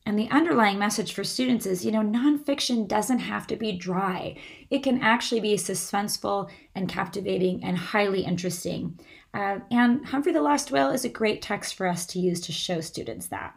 And 0.07 0.19
the 0.19 0.31
underlying 0.31 0.79
message 0.79 1.13
for 1.13 1.25
students 1.25 1.67
is 1.67 1.85
you 1.85 1.93
know, 1.93 2.01
nonfiction 2.01 2.89
doesn't 2.89 3.19
have 3.19 3.47
to 3.49 3.57
be 3.57 3.73
dry. 3.73 4.37
It 4.71 4.83
can 4.83 5.01
actually 5.03 5.41
be 5.41 5.55
suspenseful 5.55 6.51
and 6.75 6.89
captivating 6.89 7.63
and 7.63 7.77
highly 7.77 8.25
interesting. 8.25 8.99
Uh, 9.33 9.59
and 9.71 10.05
Humphrey 10.07 10.33
the 10.33 10.43
Lost 10.43 10.71
Whale 10.71 10.91
is 10.91 11.05
a 11.05 11.09
great 11.09 11.43
text 11.43 11.75
for 11.75 11.87
us 11.87 12.07
to 12.07 12.19
use 12.19 12.41
to 12.43 12.53
show 12.53 12.81
students 12.81 13.27
that. 13.29 13.55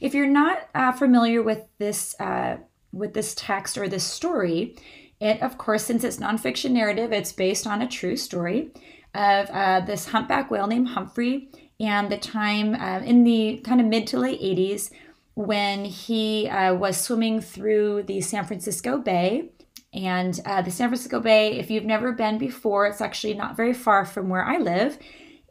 If 0.00 0.14
you're 0.14 0.26
not 0.26 0.68
uh, 0.74 0.92
familiar 0.92 1.42
with 1.42 1.64
this, 1.78 2.14
uh, 2.20 2.58
with 2.92 3.14
this 3.14 3.34
text 3.34 3.76
or 3.76 3.88
this 3.88 4.04
story, 4.04 4.76
it, 5.20 5.42
of 5.42 5.58
course, 5.58 5.84
since 5.84 6.04
it's 6.04 6.18
nonfiction 6.18 6.70
narrative, 6.70 7.12
it's 7.12 7.32
based 7.32 7.66
on 7.66 7.82
a 7.82 7.88
true 7.88 8.16
story 8.16 8.70
of 9.14 9.50
uh, 9.50 9.80
this 9.80 10.06
humpback 10.06 10.50
whale 10.50 10.66
named 10.66 10.88
Humphrey 10.88 11.48
and 11.80 12.10
the 12.10 12.18
time 12.18 12.74
uh, 12.74 13.00
in 13.00 13.24
the 13.24 13.60
kind 13.64 13.80
of 13.80 13.86
mid 13.86 14.06
to 14.08 14.18
late 14.18 14.40
80s 14.40 14.90
when 15.38 15.84
he 15.84 16.48
uh, 16.48 16.74
was 16.74 17.00
swimming 17.00 17.40
through 17.40 18.02
the 18.02 18.20
San 18.20 18.44
Francisco 18.44 18.98
Bay. 18.98 19.50
And 19.94 20.38
uh, 20.44 20.62
the 20.62 20.72
San 20.72 20.88
Francisco 20.88 21.20
Bay, 21.20 21.60
if 21.60 21.70
you've 21.70 21.84
never 21.84 22.10
been 22.10 22.38
before, 22.38 22.88
it's 22.88 23.00
actually 23.00 23.34
not 23.34 23.56
very 23.56 23.72
far 23.72 24.04
from 24.04 24.28
where 24.28 24.44
I 24.44 24.58
live. 24.58 24.98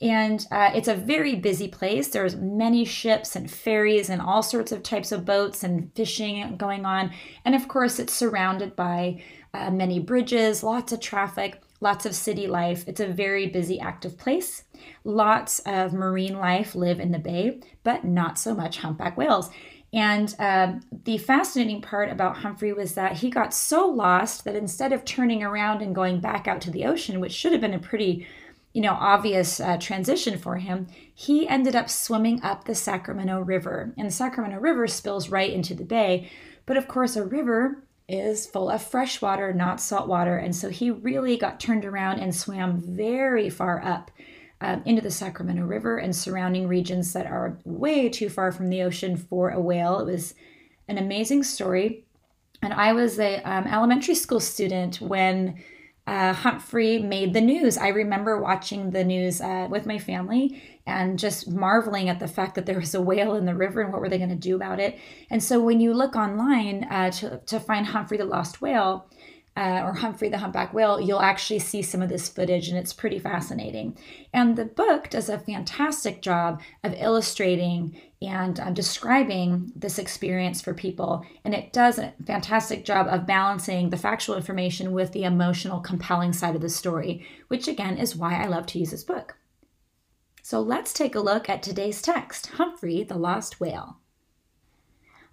And 0.01 0.45
uh, 0.51 0.71
it's 0.75 0.89
a 0.89 0.93
very 0.93 1.35
busy 1.35 1.69
place. 1.69 2.09
There's 2.09 2.35
many 2.35 2.83
ships 2.83 3.37
and 3.37 3.49
ferries 3.49 4.09
and 4.09 4.21
all 4.21 4.43
sorts 4.43 4.73
of 4.73 4.83
types 4.83 5.13
of 5.13 5.23
boats 5.23 5.63
and 5.63 5.89
fishing 5.95 6.57
going 6.57 6.85
on. 6.85 7.13
And 7.45 7.55
of 7.55 7.69
course, 7.69 7.97
it's 7.97 8.13
surrounded 8.13 8.75
by 8.75 9.23
uh, 9.53 9.71
many 9.71 9.99
bridges, 9.99 10.63
lots 10.63 10.91
of 10.91 10.99
traffic, 10.99 11.61
lots 11.79 12.05
of 12.05 12.13
city 12.13 12.45
life. 12.45 12.83
It's 12.87 12.99
a 12.99 13.07
very 13.07 13.47
busy, 13.47 13.79
active 13.79 14.17
place. 14.17 14.65
Lots 15.05 15.59
of 15.59 15.93
marine 15.93 16.37
life 16.37 16.75
live 16.75 16.99
in 16.99 17.13
the 17.13 17.19
bay, 17.19 17.61
but 17.83 18.03
not 18.03 18.37
so 18.37 18.53
much 18.53 18.79
humpback 18.79 19.15
whales. 19.17 19.49
And 19.97 20.35
um, 20.37 20.81
the 21.05 21.17
fascinating 21.17 21.81
part 21.81 22.11
about 22.11 22.37
Humphrey 22.37 22.71
was 22.71 22.93
that 22.93 23.13
he 23.13 23.31
got 23.31 23.51
so 23.51 23.87
lost 23.87 24.43
that 24.43 24.55
instead 24.55 24.93
of 24.93 25.03
turning 25.03 25.41
around 25.41 25.81
and 25.81 25.95
going 25.95 26.19
back 26.19 26.47
out 26.47 26.61
to 26.61 26.71
the 26.71 26.85
ocean, 26.85 27.19
which 27.19 27.31
should 27.31 27.51
have 27.51 27.61
been 27.61 27.73
a 27.73 27.79
pretty, 27.79 28.27
you 28.73 28.81
know, 28.83 28.93
obvious 28.93 29.59
uh, 29.59 29.75
transition 29.77 30.37
for 30.37 30.57
him, 30.57 30.85
he 31.15 31.49
ended 31.49 31.75
up 31.75 31.89
swimming 31.89 32.39
up 32.43 32.65
the 32.65 32.75
Sacramento 32.75 33.39
River. 33.39 33.91
And 33.97 34.05
the 34.05 34.11
Sacramento 34.11 34.59
River 34.59 34.85
spills 34.85 35.29
right 35.29 35.51
into 35.51 35.73
the 35.73 35.83
bay. 35.83 36.29
But 36.67 36.77
of 36.77 36.87
course, 36.87 37.15
a 37.15 37.25
river 37.25 37.81
is 38.07 38.45
full 38.45 38.69
of 38.69 38.83
fresh 38.83 39.19
water, 39.19 39.51
not 39.51 39.81
salt 39.81 40.07
water. 40.07 40.37
And 40.37 40.55
so 40.55 40.69
he 40.69 40.91
really 40.91 41.37
got 41.37 41.59
turned 41.59 41.85
around 41.85 42.19
and 42.19 42.35
swam 42.35 42.77
very 42.77 43.49
far 43.49 43.83
up 43.83 44.11
um, 44.61 44.81
into 44.85 45.01
the 45.01 45.11
Sacramento 45.11 45.63
River 45.63 45.97
and 45.97 46.15
surrounding 46.15 46.67
regions 46.67 47.13
that 47.13 47.27
are 47.27 47.59
way 47.63 48.09
too 48.09 48.29
far 48.29 48.51
from 48.51 48.69
the 48.69 48.81
ocean 48.81 49.15
for 49.15 49.49
a 49.49 49.59
whale. 49.59 49.99
It 49.99 50.05
was 50.05 50.33
an 50.87 50.97
amazing 50.97 51.43
story. 51.43 52.05
And 52.61 52.73
I 52.73 52.93
was 52.93 53.19
a 53.19 53.41
um, 53.43 53.65
elementary 53.67 54.15
school 54.15 54.39
student 54.39 54.99
when 54.99 55.63
uh, 56.07 56.33
Humphrey 56.33 56.99
made 56.99 57.33
the 57.33 57.41
news. 57.41 57.77
I 57.77 57.89
remember 57.89 58.41
watching 58.41 58.91
the 58.91 59.03
news 59.03 59.41
uh, 59.41 59.67
with 59.69 59.85
my 59.85 59.99
family, 59.99 60.63
and 60.85 61.19
just 61.19 61.49
marveling 61.51 62.07
at 62.07 62.19
the 62.19 62.29
fact 62.29 62.55
that 62.55 62.65
there 62.65 62.79
was 62.79 62.95
a 62.95 63.01
whale 63.01 63.35
in 63.35 63.45
the 63.45 63.53
river 63.53 63.81
and 63.81 63.91
what 63.91 64.01
were 64.01 64.07
they 64.07 64.17
going 64.17 64.29
to 64.29 64.35
do 64.35 64.55
about 64.55 64.79
it. 64.79 64.97
And 65.29 65.43
so 65.43 65.61
when 65.61 65.81
you 65.81 65.93
look 65.93 66.15
online 66.15 66.85
uh, 66.85 67.11
to, 67.11 67.41
to 67.45 67.59
find 67.59 67.85
Humphrey 67.85 68.17
the 68.17 68.25
Lost 68.25 68.61
Whale, 68.61 69.05
uh, 69.57 69.81
or 69.83 69.93
Humphrey 69.93 70.29
the 70.29 70.37
Humpback 70.37 70.71
Whale, 70.71 71.01
you'll 71.01 71.19
actually 71.19 71.57
see 71.57 71.81
some 71.81 72.03
of 72.03 72.09
this 72.09 72.29
footage 72.29 72.69
and 72.69 72.77
it's 72.77 72.93
pretty 72.93 73.17
fascinating. 73.17 73.97
And 74.31 74.55
the 74.55 74.65
book 74.65 75.09
does 75.09 75.29
a 75.29 75.39
fantastic 75.39 76.21
job 76.21 76.61
of 76.83 76.93
illustrating 76.95 77.99
and 78.21 78.59
uh, 78.59 78.69
describing 78.69 79.71
this 79.75 79.97
experience 79.97 80.61
for 80.61 80.75
people. 80.75 81.25
And 81.43 81.55
it 81.55 81.73
does 81.73 81.97
a 81.97 82.13
fantastic 82.27 82.85
job 82.85 83.07
of 83.07 83.25
balancing 83.25 83.89
the 83.89 83.97
factual 83.97 84.35
information 84.35 84.91
with 84.91 85.11
the 85.11 85.23
emotional, 85.23 85.79
compelling 85.79 86.33
side 86.33 86.55
of 86.55 86.61
the 86.61 86.69
story, 86.69 87.25
which 87.47 87.67
again 87.67 87.97
is 87.97 88.15
why 88.15 88.39
I 88.39 88.45
love 88.45 88.67
to 88.67 88.79
use 88.79 88.91
this 88.91 89.03
book. 89.03 89.37
So 90.43 90.61
let's 90.61 90.93
take 90.93 91.15
a 91.15 91.19
look 91.19 91.49
at 91.49 91.63
today's 91.63 92.03
text 92.03 92.45
Humphrey 92.45 93.03
the 93.03 93.17
Lost 93.17 93.59
Whale. 93.59 93.97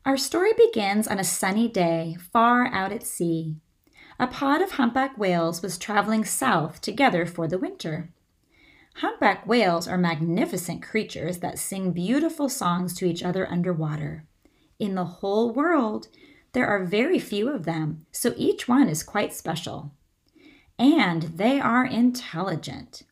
Our 0.07 0.17
story 0.17 0.53
begins 0.57 1.07
on 1.07 1.19
a 1.19 1.25
sunny 1.25 1.69
day 1.69 2.17
far 2.33 2.67
out 2.67 2.91
at 2.91 3.07
sea 3.07 3.57
a 4.19 4.27
pod 4.27 4.63
of 4.63 4.73
humpback 4.73 5.19
whales 5.19 5.63
was 5.63 5.77
traveling 5.77 6.25
south 6.25 6.81
together 6.81 7.27
for 7.27 7.49
the 7.49 7.59
winter. 7.59 8.11
Humpback 8.97 9.47
whales 9.47 9.89
are 9.89 9.99
magnificent 9.99 10.83
creatures 10.83 11.39
that 11.39 11.59
sing 11.59 11.91
beautiful 11.91 12.49
songs 12.49 12.95
to 12.95 13.07
each 13.07 13.25
other 13.25 13.51
underwater. 13.51 14.25
In 14.79 14.95
the 14.95 15.05
whole 15.05 15.53
world, 15.53 16.09
there 16.53 16.69
are 16.69 16.85
very 16.85 17.19
few 17.19 17.49
of 17.49 17.65
them, 17.65 18.07
so 18.13 18.35
each 18.37 18.69
one 18.69 18.89
is 18.89 19.03
quite 19.03 19.35
special. 19.35 19.93
And 20.79 21.23
they 21.23 21.59
are 21.61 21.85
intelligent. 21.85 23.03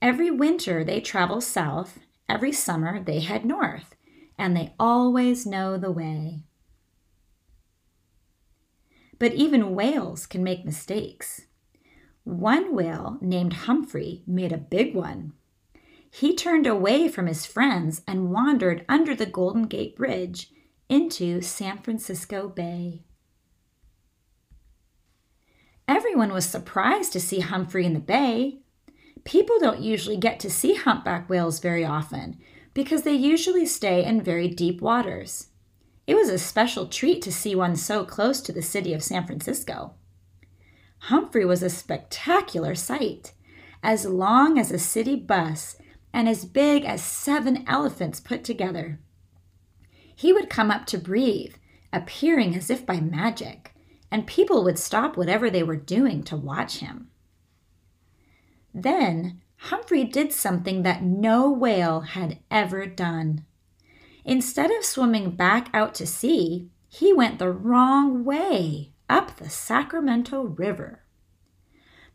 Every 0.00 0.30
winter 0.30 0.82
they 0.82 1.00
travel 1.00 1.42
south, 1.42 1.98
every 2.26 2.52
summer 2.52 3.02
they 3.02 3.20
head 3.20 3.44
north, 3.44 3.94
and 4.38 4.56
they 4.56 4.72
always 4.80 5.44
know 5.44 5.76
the 5.76 5.92
way. 5.92 6.44
But 9.20 9.34
even 9.34 9.76
whales 9.76 10.26
can 10.26 10.42
make 10.42 10.64
mistakes. 10.64 11.42
One 12.24 12.74
whale 12.74 13.18
named 13.20 13.52
Humphrey 13.52 14.22
made 14.26 14.50
a 14.50 14.58
big 14.58 14.94
one. 14.94 15.34
He 16.10 16.34
turned 16.34 16.66
away 16.66 17.06
from 17.06 17.26
his 17.26 17.46
friends 17.46 18.02
and 18.08 18.32
wandered 18.32 18.84
under 18.88 19.14
the 19.14 19.26
Golden 19.26 19.64
Gate 19.66 19.94
Bridge 19.94 20.50
into 20.88 21.42
San 21.42 21.78
Francisco 21.78 22.48
Bay. 22.48 23.02
Everyone 25.86 26.32
was 26.32 26.46
surprised 26.46 27.12
to 27.12 27.20
see 27.20 27.40
Humphrey 27.40 27.84
in 27.84 27.92
the 27.92 28.00
bay. 28.00 28.60
People 29.24 29.58
don't 29.60 29.80
usually 29.80 30.16
get 30.16 30.40
to 30.40 30.50
see 30.50 30.74
humpback 30.74 31.28
whales 31.28 31.60
very 31.60 31.84
often 31.84 32.38
because 32.72 33.02
they 33.02 33.12
usually 33.12 33.66
stay 33.66 34.02
in 34.02 34.22
very 34.22 34.48
deep 34.48 34.80
waters. 34.80 35.49
It 36.10 36.16
was 36.16 36.28
a 36.28 36.40
special 36.40 36.88
treat 36.88 37.22
to 37.22 37.30
see 37.30 37.54
one 37.54 37.76
so 37.76 38.04
close 38.04 38.40
to 38.40 38.50
the 38.50 38.62
city 38.62 38.92
of 38.92 39.00
San 39.00 39.24
Francisco. 39.24 39.94
Humphrey 41.02 41.44
was 41.44 41.62
a 41.62 41.70
spectacular 41.70 42.74
sight, 42.74 43.32
as 43.80 44.06
long 44.06 44.58
as 44.58 44.72
a 44.72 44.78
city 44.80 45.14
bus 45.14 45.76
and 46.12 46.28
as 46.28 46.44
big 46.44 46.84
as 46.84 47.00
seven 47.00 47.62
elephants 47.68 48.18
put 48.18 48.42
together. 48.42 48.98
He 50.16 50.32
would 50.32 50.50
come 50.50 50.68
up 50.68 50.84
to 50.86 50.98
breathe, 50.98 51.54
appearing 51.92 52.56
as 52.56 52.70
if 52.70 52.84
by 52.84 52.98
magic, 52.98 53.72
and 54.10 54.26
people 54.26 54.64
would 54.64 54.80
stop 54.80 55.16
whatever 55.16 55.48
they 55.48 55.62
were 55.62 55.76
doing 55.76 56.24
to 56.24 56.36
watch 56.36 56.78
him. 56.78 57.06
Then 58.74 59.42
Humphrey 59.58 60.02
did 60.02 60.32
something 60.32 60.82
that 60.82 61.04
no 61.04 61.48
whale 61.52 62.00
had 62.00 62.40
ever 62.50 62.84
done. 62.86 63.46
Instead 64.24 64.70
of 64.70 64.84
swimming 64.84 65.30
back 65.30 65.68
out 65.72 65.94
to 65.94 66.06
sea, 66.06 66.70
he 66.88 67.12
went 67.12 67.38
the 67.38 67.50
wrong 67.50 68.24
way 68.24 68.92
up 69.08 69.36
the 69.36 69.48
Sacramento 69.48 70.42
River. 70.42 71.04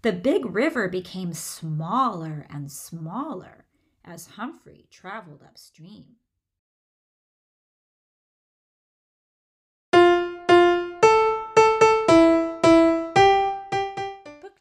The 0.01 0.13
big 0.13 0.45
river 0.45 0.87
became 0.87 1.33
smaller 1.33 2.45
and 2.49 2.71
smaller 2.71 3.65
as 4.03 4.27
Humphrey 4.27 4.87
traveled 4.91 5.41
upstream. 5.43 6.17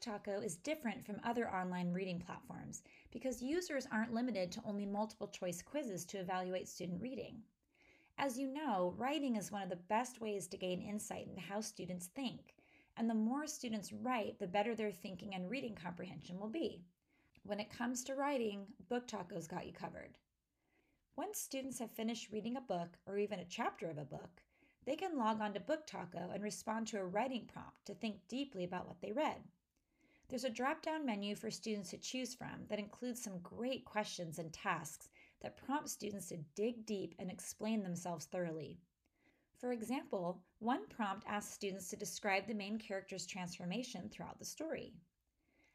BookTaco 0.04 0.44
is 0.44 0.56
different 0.56 1.06
from 1.06 1.18
other 1.25 1.49
online 1.49 1.90
reading 1.90 2.20
platforms 2.20 2.82
because 3.11 3.42
users 3.42 3.87
aren't 3.90 4.12
limited 4.12 4.52
to 4.52 4.62
only 4.66 4.84
multiple 4.84 5.28
choice 5.28 5.62
quizzes 5.62 6.04
to 6.04 6.18
evaluate 6.18 6.68
student 6.68 7.00
reading. 7.00 7.42
As 8.18 8.38
you 8.38 8.52
know, 8.52 8.92
writing 8.99 9.37
is 9.37 9.50
one 9.50 9.62
of 9.62 9.70
the 9.70 9.76
best 9.76 10.20
ways 10.20 10.46
to 10.49 10.58
gain 10.58 10.82
insight 10.82 11.26
into 11.26 11.40
how 11.40 11.62
students 11.62 12.08
think, 12.08 12.54
and 12.99 13.08
the 13.08 13.14
more 13.14 13.46
students 13.46 13.94
write, 13.94 14.38
the 14.38 14.46
better 14.46 14.75
their 14.75 14.92
thinking 14.92 15.34
and 15.34 15.50
reading 15.50 15.75
comprehension 15.75 16.38
will 16.38 16.50
be. 16.50 16.84
When 17.44 17.58
it 17.58 17.70
comes 17.70 18.04
to 18.04 18.14
writing, 18.14 18.66
BookTaco's 18.90 19.46
got 19.46 19.66
you 19.66 19.73
covered. 19.73 20.18
Once 21.16 21.38
students 21.38 21.78
have 21.78 21.90
finished 21.90 22.30
reading 22.30 22.58
a 22.58 22.61
book 22.61 22.99
or 23.06 23.16
even 23.16 23.38
a 23.38 23.46
chapter 23.46 23.88
of 23.88 23.96
a 23.96 24.04
book, 24.04 24.42
they 24.84 24.96
can 24.96 25.16
log 25.16 25.40
on 25.40 25.54
to 25.54 25.61
BookTaco 25.61 26.34
and 26.34 26.42
respond 26.42 26.88
to 26.88 27.00
a 27.00 27.06
writing 27.06 27.49
prompt 27.50 27.87
to 27.87 27.94
think 27.94 28.16
deeply 28.28 28.64
about 28.64 28.87
what 28.87 29.00
they 29.00 29.11
read. 29.11 29.42
There's 30.28 30.45
a 30.45 30.50
drop 30.50 30.83
down 30.83 31.04
menu 31.04 31.37
for 31.37 31.50
students 31.50 31.90
to 31.90 31.99
choose 31.99 32.35
from 32.35 32.66
that 32.69 32.78
includes 32.78 33.23
some 33.23 33.40
great 33.40 33.85
questions 33.85 34.38
and 34.38 34.52
tasks 34.52 35.09
that 35.43 35.57
prompt 35.57 35.90
students 35.90 36.28
to 36.28 36.38
dig 36.54 36.87
deep 36.87 37.14
and 37.19 37.31
explain 37.31 37.83
themselves 37.83 38.25
thoroughly. 38.25 38.81
For 39.59 39.73
example, 39.73 40.43
one 40.59 40.88
prompt 40.88 41.26
asks 41.28 41.52
students 41.52 41.88
to 41.90 41.97
describe 41.97 42.47
the 42.47 42.54
main 42.54 42.78
character's 42.78 43.26
transformation 43.26 44.09
throughout 44.09 44.38
the 44.38 44.45
story. 44.45 44.95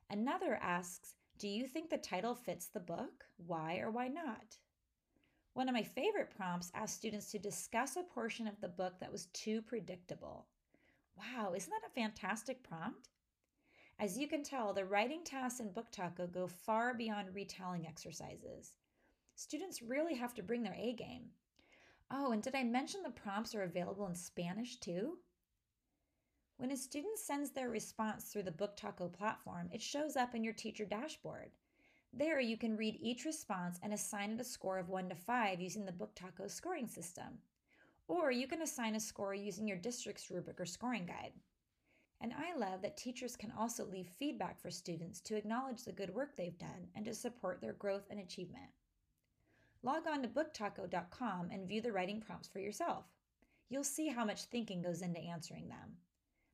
Another 0.10 0.56
asks, 0.62 1.16
Do 1.38 1.48
you 1.48 1.68
think 1.68 1.90
the 1.90 1.98
title 1.98 2.34
fits 2.34 2.68
the 2.68 2.80
book? 2.80 3.26
Why 3.38 3.78
or 3.78 3.92
why 3.92 4.08
not? 4.08 4.58
One 5.54 5.70
of 5.70 5.76
my 5.76 5.84
favorite 5.84 6.32
prompts 6.36 6.72
asks 6.74 6.98
students 6.98 7.32
to 7.32 7.40
discuss 7.40 7.96
a 7.96 8.04
portion 8.04 8.48
of 8.48 8.60
the 8.62 8.68
book 8.68 9.00
that 9.00 9.12
was 9.12 9.28
too 9.28 9.62
predictable. 9.62 10.48
Wow, 11.16 11.54
isn't 11.54 11.70
that 11.70 11.88
a 11.88 11.94
fantastic 11.94 12.64
prompt? 12.64 13.10
As 14.02 14.18
you 14.18 14.30
can 14.30 14.44
tell, 14.44 14.74
the 14.74 14.86
writing 14.86 15.26
tasks 15.26 15.60
in 15.60 15.74
Book 15.74 15.92
Taco 15.92 16.26
go 16.26 16.48
far 16.48 16.94
beyond 16.94 17.36
retelling 17.36 17.86
exercises. 17.86 18.72
Students 19.36 19.82
really 19.82 20.16
have 20.16 20.34
to 20.36 20.42
bring 20.42 20.64
their 20.64 20.78
A 20.78 20.94
game. 20.94 21.26
Oh, 22.10 22.32
and 22.32 22.42
did 22.42 22.56
I 22.56 22.64
mention 22.64 23.04
the 23.04 23.10
prompts 23.10 23.54
are 23.54 23.64
available 23.64 24.08
in 24.08 24.16
Spanish 24.16 24.78
too? 24.78 25.18
When 26.56 26.72
a 26.72 26.78
student 26.78 27.20
sends 27.20 27.52
their 27.52 27.70
response 27.70 28.26
through 28.26 28.44
the 28.44 28.52
Book 28.52 28.78
Taco 28.78 29.10
platform, 29.10 29.70
it 29.74 29.82
shows 29.82 30.16
up 30.16 30.34
in 30.34 30.46
your 30.46 30.54
teacher 30.54 30.86
dashboard. 30.86 31.52
There, 32.14 32.40
you 32.40 32.58
can 32.58 32.78
read 32.78 32.98
each 33.02 33.26
response 33.26 33.80
and 33.84 33.94
assign 33.94 34.32
it 34.32 34.42
a 34.42 34.46
score 34.46 34.80
of 34.80 34.88
1 34.88 35.10
to 35.10 35.16
5 35.16 35.60
using 35.60 35.86
the 35.86 35.92
Book 35.92 36.16
Taco 36.16 36.48
scoring 36.48 36.88
system. 36.88 37.40
Or 38.08 38.32
you 38.32 38.48
can 38.48 38.62
assign 38.62 38.96
a 38.96 39.00
score 39.00 39.36
using 39.36 39.68
your 39.68 39.78
district's 39.78 40.32
rubric 40.32 40.60
or 40.60 40.66
scoring 40.66 41.06
guide. 41.06 41.34
And 42.22 42.34
I 42.34 42.58
love 42.58 42.82
that 42.82 42.98
teachers 42.98 43.36
can 43.36 43.52
also 43.58 43.86
leave 43.86 44.08
feedback 44.08 44.60
for 44.60 44.70
students 44.70 45.22
to 45.22 45.36
acknowledge 45.36 45.84
the 45.84 45.94
good 45.94 46.14
work 46.14 46.36
they've 46.36 46.58
done 46.58 46.88
and 46.96 47.06
to 47.06 47.14
support 47.14 47.62
their 47.62 47.74
growth 47.74 48.08
and 48.10 48.20
achievement. 48.20 48.72
Log 49.84 50.06
on 50.08 50.22
to 50.22 50.28
booktaco.com 50.28 51.50
and 51.52 51.68
view 51.68 51.82
the 51.82 51.94
writing 51.94 52.20
prompts 52.20 52.50
for 52.50 52.60
yourself. 52.60 53.06
You'll 53.70 53.84
see 53.86 54.08
how 54.08 54.26
much 54.26 54.46
thinking 54.46 54.82
goes 54.82 55.02
into 55.02 55.20
answering 55.20 55.70
them. 55.70 55.98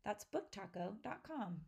That's 0.03 0.25
booktaco.com. 0.25 1.61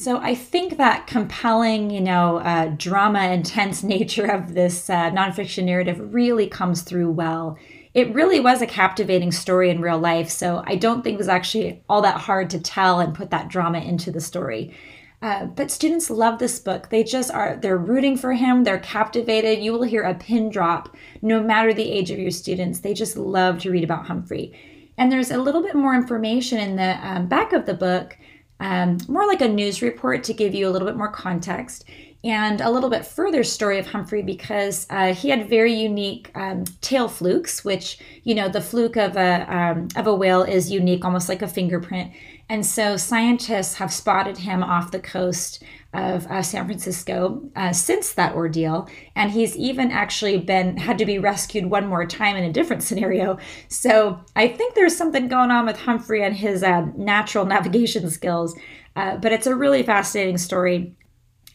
So 0.00 0.16
I 0.16 0.34
think 0.34 0.78
that 0.78 1.06
compelling, 1.06 1.90
you 1.90 2.00
know, 2.00 2.38
uh, 2.38 2.72
drama 2.74 3.20
intense 3.32 3.82
nature 3.96 4.24
of 4.24 4.54
this 4.54 4.88
uh, 4.88 5.10
nonfiction 5.10 5.64
narrative 5.64 6.14
really 6.14 6.46
comes 6.46 6.80
through 6.80 7.10
well. 7.10 7.58
It 7.92 8.14
really 8.14 8.40
was 8.40 8.62
a 8.62 8.66
captivating 8.66 9.30
story 9.30 9.68
in 9.68 9.82
real 9.82 9.98
life, 9.98 10.30
so 10.30 10.64
I 10.66 10.76
don't 10.76 11.04
think 11.04 11.16
it 11.16 11.18
was 11.18 11.28
actually 11.28 11.82
all 11.86 12.00
that 12.00 12.16
hard 12.16 12.48
to 12.48 12.58
tell 12.58 12.98
and 12.98 13.14
put 13.14 13.28
that 13.28 13.48
drama 13.48 13.80
into 13.80 14.10
the 14.10 14.22
story. 14.22 14.74
Uh, 15.20 15.44
but 15.44 15.70
students 15.70 16.08
love 16.08 16.38
this 16.38 16.58
book. 16.58 16.88
They 16.88 17.04
just 17.04 17.30
are, 17.30 17.58
they're 17.60 17.76
rooting 17.76 18.16
for 18.16 18.32
him. 18.32 18.64
They're 18.64 18.78
captivated. 18.78 19.62
You 19.62 19.74
will 19.74 19.82
hear 19.82 20.04
a 20.04 20.14
pin 20.14 20.48
drop 20.48 20.96
no 21.20 21.42
matter 21.42 21.74
the 21.74 21.92
age 21.92 22.10
of 22.10 22.18
your 22.18 22.30
students. 22.30 22.80
They 22.80 22.94
just 22.94 23.18
love 23.18 23.58
to 23.58 23.70
read 23.70 23.84
about 23.84 24.06
Humphrey. 24.06 24.54
And 24.96 25.12
there's 25.12 25.30
a 25.30 25.38
little 25.38 25.62
bit 25.62 25.74
more 25.74 25.94
information 25.94 26.58
in 26.58 26.76
the 26.76 26.98
um, 27.06 27.26
back 27.26 27.52
of 27.52 27.66
the 27.66 27.74
book, 27.74 28.16
um, 28.60 28.98
more 29.08 29.26
like 29.26 29.40
a 29.40 29.48
news 29.48 29.82
report 29.82 30.22
to 30.24 30.34
give 30.34 30.54
you 30.54 30.68
a 30.68 30.70
little 30.70 30.86
bit 30.86 30.96
more 30.96 31.10
context 31.10 31.84
and 32.22 32.60
a 32.60 32.70
little 32.70 32.90
bit 32.90 33.06
further 33.06 33.42
story 33.42 33.78
of 33.78 33.86
Humphrey 33.86 34.22
because 34.22 34.86
uh, 34.90 35.14
he 35.14 35.30
had 35.30 35.48
very 35.48 35.72
unique 35.72 36.30
um, 36.34 36.64
tail 36.82 37.08
flukes, 37.08 37.64
which 37.64 37.98
you 38.24 38.34
know 38.34 38.48
the 38.48 38.60
fluke 38.60 38.96
of 38.96 39.16
a 39.16 39.46
um, 39.54 39.88
of 39.96 40.06
a 40.06 40.14
whale 40.14 40.42
is 40.42 40.70
unique, 40.70 41.04
almost 41.04 41.28
like 41.28 41.42
a 41.42 41.48
fingerprint. 41.48 42.12
And 42.50 42.66
so 42.66 42.96
scientists 42.96 43.74
have 43.74 43.92
spotted 43.92 44.36
him 44.36 44.64
off 44.64 44.90
the 44.90 44.98
coast 44.98 45.62
of 45.94 46.26
uh, 46.26 46.42
San 46.42 46.66
Francisco 46.66 47.48
uh, 47.54 47.72
since 47.72 48.12
that 48.14 48.34
ordeal, 48.34 48.88
and 49.14 49.30
he's 49.30 49.56
even 49.56 49.92
actually 49.92 50.36
been 50.38 50.76
had 50.76 50.98
to 50.98 51.06
be 51.06 51.20
rescued 51.20 51.66
one 51.66 51.86
more 51.86 52.04
time 52.04 52.34
in 52.34 52.42
a 52.42 52.52
different 52.52 52.82
scenario. 52.82 53.38
So 53.68 54.18
I 54.34 54.48
think 54.48 54.74
there's 54.74 54.96
something 54.96 55.28
going 55.28 55.52
on 55.52 55.64
with 55.64 55.78
Humphrey 55.78 56.24
and 56.24 56.34
his 56.34 56.64
uh, 56.64 56.86
natural 56.96 57.44
navigation 57.54 58.10
skills. 58.10 58.58
Uh, 58.96 59.16
but 59.18 59.30
it's 59.30 59.46
a 59.46 59.54
really 59.54 59.84
fascinating 59.84 60.36
story, 60.36 60.92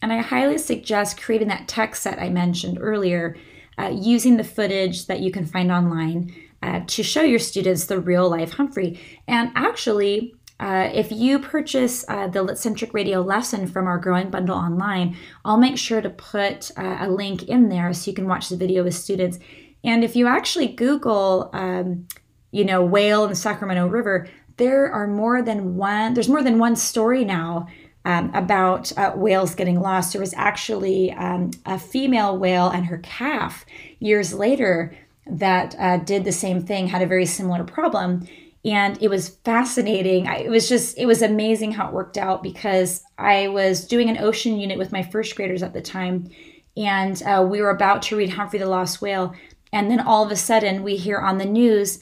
and 0.00 0.14
I 0.14 0.22
highly 0.22 0.56
suggest 0.56 1.20
creating 1.20 1.48
that 1.48 1.68
text 1.68 2.04
set 2.04 2.18
I 2.18 2.30
mentioned 2.30 2.78
earlier, 2.80 3.36
uh, 3.78 3.92
using 3.94 4.38
the 4.38 4.44
footage 4.44 5.08
that 5.08 5.20
you 5.20 5.30
can 5.30 5.44
find 5.44 5.70
online. 5.70 6.34
Uh, 6.62 6.80
to 6.86 7.02
show 7.02 7.20
your 7.22 7.38
students 7.38 7.84
the 7.84 8.00
real 8.00 8.30
life 8.30 8.52
Humphrey. 8.52 8.98
And 9.28 9.52
actually, 9.54 10.34
uh, 10.58 10.90
if 10.92 11.12
you 11.12 11.38
purchase 11.38 12.04
uh, 12.08 12.28
the 12.28 12.42
Litcentric 12.42 12.94
Radio 12.94 13.20
lesson 13.20 13.66
from 13.66 13.86
our 13.86 13.98
Growing 13.98 14.30
Bundle 14.30 14.56
online, 14.56 15.16
I'll 15.44 15.58
make 15.58 15.76
sure 15.76 16.00
to 16.00 16.08
put 16.08 16.70
uh, 16.78 16.98
a 17.00 17.10
link 17.10 17.44
in 17.44 17.68
there 17.68 17.92
so 17.92 18.10
you 18.10 18.14
can 18.14 18.26
watch 18.26 18.48
the 18.48 18.56
video 18.56 18.82
with 18.84 18.94
students. 18.94 19.38
And 19.84 20.02
if 20.02 20.16
you 20.16 20.26
actually 20.26 20.68
Google, 20.68 21.50
um, 21.52 22.08
you 22.52 22.64
know, 22.64 22.82
whale 22.82 23.24
in 23.24 23.30
the 23.30 23.36
Sacramento 23.36 23.86
River, 23.86 24.28
there 24.56 24.90
are 24.90 25.06
more 25.06 25.42
than 25.42 25.76
one. 25.76 26.14
There's 26.14 26.28
more 26.28 26.42
than 26.42 26.58
one 26.58 26.76
story 26.76 27.24
now 27.24 27.66
um, 28.06 28.30
about 28.34 28.96
uh, 28.96 29.12
whales 29.12 29.54
getting 29.54 29.80
lost. 29.80 30.12
There 30.12 30.20
was 30.20 30.32
actually 30.34 31.12
um, 31.12 31.50
a 31.66 31.78
female 31.78 32.38
whale 32.38 32.68
and 32.68 32.86
her 32.86 32.98
calf 32.98 33.66
years 33.98 34.32
later 34.32 34.96
that 35.26 35.74
uh, 35.78 35.98
did 35.98 36.24
the 36.24 36.32
same 36.32 36.62
thing, 36.62 36.86
had 36.86 37.02
a 37.02 37.06
very 37.06 37.26
similar 37.26 37.64
problem 37.64 38.26
and 38.66 39.00
it 39.00 39.08
was 39.08 39.28
fascinating. 39.44 40.26
I, 40.26 40.38
it 40.38 40.50
was 40.50 40.68
just, 40.68 40.98
it 40.98 41.06
was 41.06 41.22
amazing 41.22 41.72
how 41.72 41.86
it 41.86 41.94
worked 41.94 42.18
out 42.18 42.42
because 42.42 43.02
I 43.16 43.48
was 43.48 43.86
doing 43.86 44.10
an 44.10 44.18
ocean 44.18 44.58
unit 44.58 44.76
with 44.76 44.92
my 44.92 45.04
first 45.04 45.36
graders 45.36 45.62
at 45.62 45.72
the 45.72 45.80
time, 45.80 46.28
and 46.76 47.22
uh, 47.22 47.46
we 47.48 47.62
were 47.62 47.70
about 47.70 48.02
to 48.02 48.16
read 48.16 48.30
Humphrey 48.30 48.58
the 48.58 48.66
Lost 48.66 49.00
Whale. 49.00 49.32
And 49.72 49.90
then 49.90 50.00
all 50.00 50.24
of 50.24 50.30
a 50.30 50.36
sudden, 50.36 50.82
we 50.82 50.96
hear 50.96 51.18
on 51.18 51.38
the 51.38 51.44
news 51.44 52.00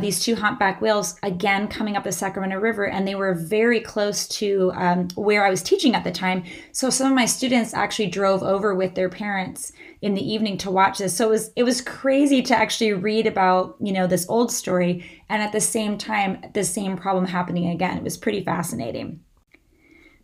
these 0.00 0.20
two 0.20 0.36
humpback 0.36 0.80
whales 0.80 1.16
again 1.22 1.66
coming 1.66 1.96
up 1.96 2.04
the 2.04 2.12
Sacramento 2.12 2.58
River, 2.58 2.86
and 2.86 3.06
they 3.06 3.14
were 3.14 3.34
very 3.34 3.80
close 3.80 4.28
to 4.28 4.70
um, 4.74 5.08
where 5.16 5.44
I 5.44 5.50
was 5.50 5.62
teaching 5.62 5.94
at 5.94 6.04
the 6.04 6.12
time. 6.12 6.44
So 6.70 6.88
some 6.88 7.08
of 7.08 7.16
my 7.16 7.26
students 7.26 7.74
actually 7.74 8.06
drove 8.06 8.42
over 8.42 8.74
with 8.74 8.94
their 8.94 9.08
parents 9.08 9.72
in 10.00 10.14
the 10.14 10.32
evening 10.32 10.56
to 10.58 10.70
watch 10.70 10.98
this. 10.98 11.16
So 11.16 11.26
it 11.26 11.30
was 11.30 11.50
it 11.56 11.64
was 11.64 11.80
crazy 11.80 12.42
to 12.42 12.56
actually 12.56 12.92
read 12.92 13.26
about 13.26 13.76
you 13.80 13.92
know 13.92 14.06
this 14.06 14.28
old 14.28 14.52
story, 14.52 15.04
and 15.28 15.42
at 15.42 15.52
the 15.52 15.60
same 15.60 15.98
time 15.98 16.44
the 16.54 16.64
same 16.64 16.96
problem 16.96 17.26
happening 17.26 17.68
again. 17.68 17.96
It 17.98 18.04
was 18.04 18.16
pretty 18.16 18.44
fascinating. 18.44 19.20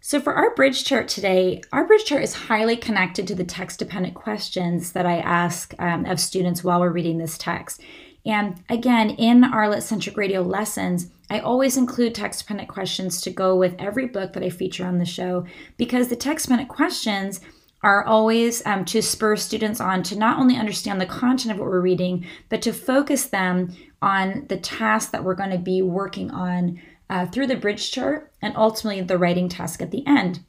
So 0.00 0.20
for 0.20 0.32
our 0.34 0.54
bridge 0.54 0.84
chart 0.84 1.08
today, 1.08 1.60
our 1.72 1.84
bridge 1.86 2.04
chart 2.04 2.22
is 2.22 2.32
highly 2.32 2.76
connected 2.76 3.26
to 3.26 3.34
the 3.34 3.44
text 3.44 3.80
dependent 3.80 4.14
questions 4.14 4.92
that 4.92 5.06
I 5.06 5.18
ask 5.18 5.74
um, 5.80 6.06
of 6.06 6.20
students 6.20 6.62
while 6.62 6.80
we're 6.80 6.90
reading 6.90 7.18
this 7.18 7.36
text. 7.36 7.82
And 8.26 8.62
again, 8.68 9.10
in 9.10 9.44
our 9.44 9.68
Litcentric 9.68 10.16
Radio 10.16 10.42
lessons, 10.42 11.10
I 11.30 11.40
always 11.40 11.76
include 11.76 12.14
text 12.14 12.40
dependent 12.40 12.68
questions 12.68 13.20
to 13.22 13.30
go 13.30 13.54
with 13.56 13.74
every 13.78 14.06
book 14.06 14.32
that 14.32 14.42
I 14.42 14.50
feature 14.50 14.86
on 14.86 14.98
the 14.98 15.04
show 15.04 15.46
because 15.76 16.08
the 16.08 16.16
text 16.16 16.46
dependent 16.46 16.68
questions 16.68 17.40
are 17.82 18.04
always 18.04 18.64
um, 18.66 18.84
to 18.86 19.00
spur 19.00 19.36
students 19.36 19.80
on 19.80 20.02
to 20.02 20.18
not 20.18 20.38
only 20.38 20.56
understand 20.56 21.00
the 21.00 21.06
content 21.06 21.52
of 21.52 21.58
what 21.58 21.68
we're 21.68 21.80
reading, 21.80 22.26
but 22.48 22.62
to 22.62 22.72
focus 22.72 23.26
them 23.26 23.74
on 24.02 24.46
the 24.48 24.56
task 24.56 25.12
that 25.12 25.22
we're 25.22 25.34
going 25.34 25.50
to 25.50 25.58
be 25.58 25.82
working 25.82 26.30
on 26.30 26.80
uh, 27.10 27.26
through 27.26 27.46
the 27.46 27.56
bridge 27.56 27.90
chart 27.90 28.32
and 28.42 28.56
ultimately 28.56 29.00
the 29.00 29.18
writing 29.18 29.48
task 29.48 29.80
at 29.80 29.90
the 29.90 30.04
end. 30.06 30.40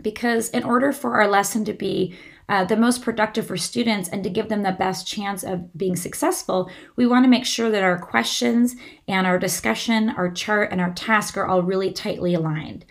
Because 0.00 0.50
in 0.50 0.62
order 0.62 0.92
for 0.92 1.14
our 1.20 1.28
lesson 1.28 1.64
to 1.64 1.72
be 1.72 2.16
uh, 2.48 2.64
the 2.64 2.76
most 2.76 3.02
productive 3.02 3.46
for 3.46 3.56
students 3.56 4.08
and 4.08 4.22
to 4.24 4.30
give 4.30 4.48
them 4.48 4.62
the 4.62 4.72
best 4.72 5.06
chance 5.06 5.42
of 5.42 5.76
being 5.76 5.96
successful, 5.96 6.70
we 6.96 7.06
want 7.06 7.24
to 7.24 7.30
make 7.30 7.46
sure 7.46 7.70
that 7.70 7.82
our 7.82 7.98
questions 7.98 8.76
and 9.08 9.26
our 9.26 9.38
discussion, 9.38 10.10
our 10.10 10.30
chart, 10.30 10.70
and 10.72 10.80
our 10.80 10.92
task 10.92 11.36
are 11.36 11.46
all 11.46 11.62
really 11.62 11.92
tightly 11.92 12.34
aligned. 12.34 12.84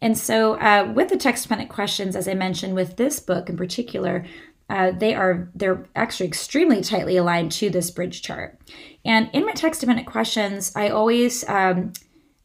And 0.00 0.18
so, 0.18 0.54
uh, 0.54 0.92
with 0.94 1.08
the 1.08 1.16
text 1.16 1.44
dependent 1.44 1.70
questions, 1.70 2.14
as 2.14 2.28
I 2.28 2.34
mentioned, 2.34 2.74
with 2.74 2.96
this 2.96 3.20
book 3.20 3.48
in 3.48 3.56
particular, 3.56 4.26
uh, 4.68 4.92
they 4.92 5.14
are 5.14 5.50
they're 5.54 5.86
actually 5.94 6.26
extremely 6.26 6.80
tightly 6.80 7.16
aligned 7.16 7.52
to 7.52 7.70
this 7.70 7.90
bridge 7.90 8.22
chart. 8.22 8.58
And 9.04 9.30
in 9.32 9.44
my 9.46 9.52
text 9.52 9.80
dependent 9.80 10.06
questions, 10.06 10.72
I 10.74 10.88
always 10.88 11.46
um, 11.48 11.92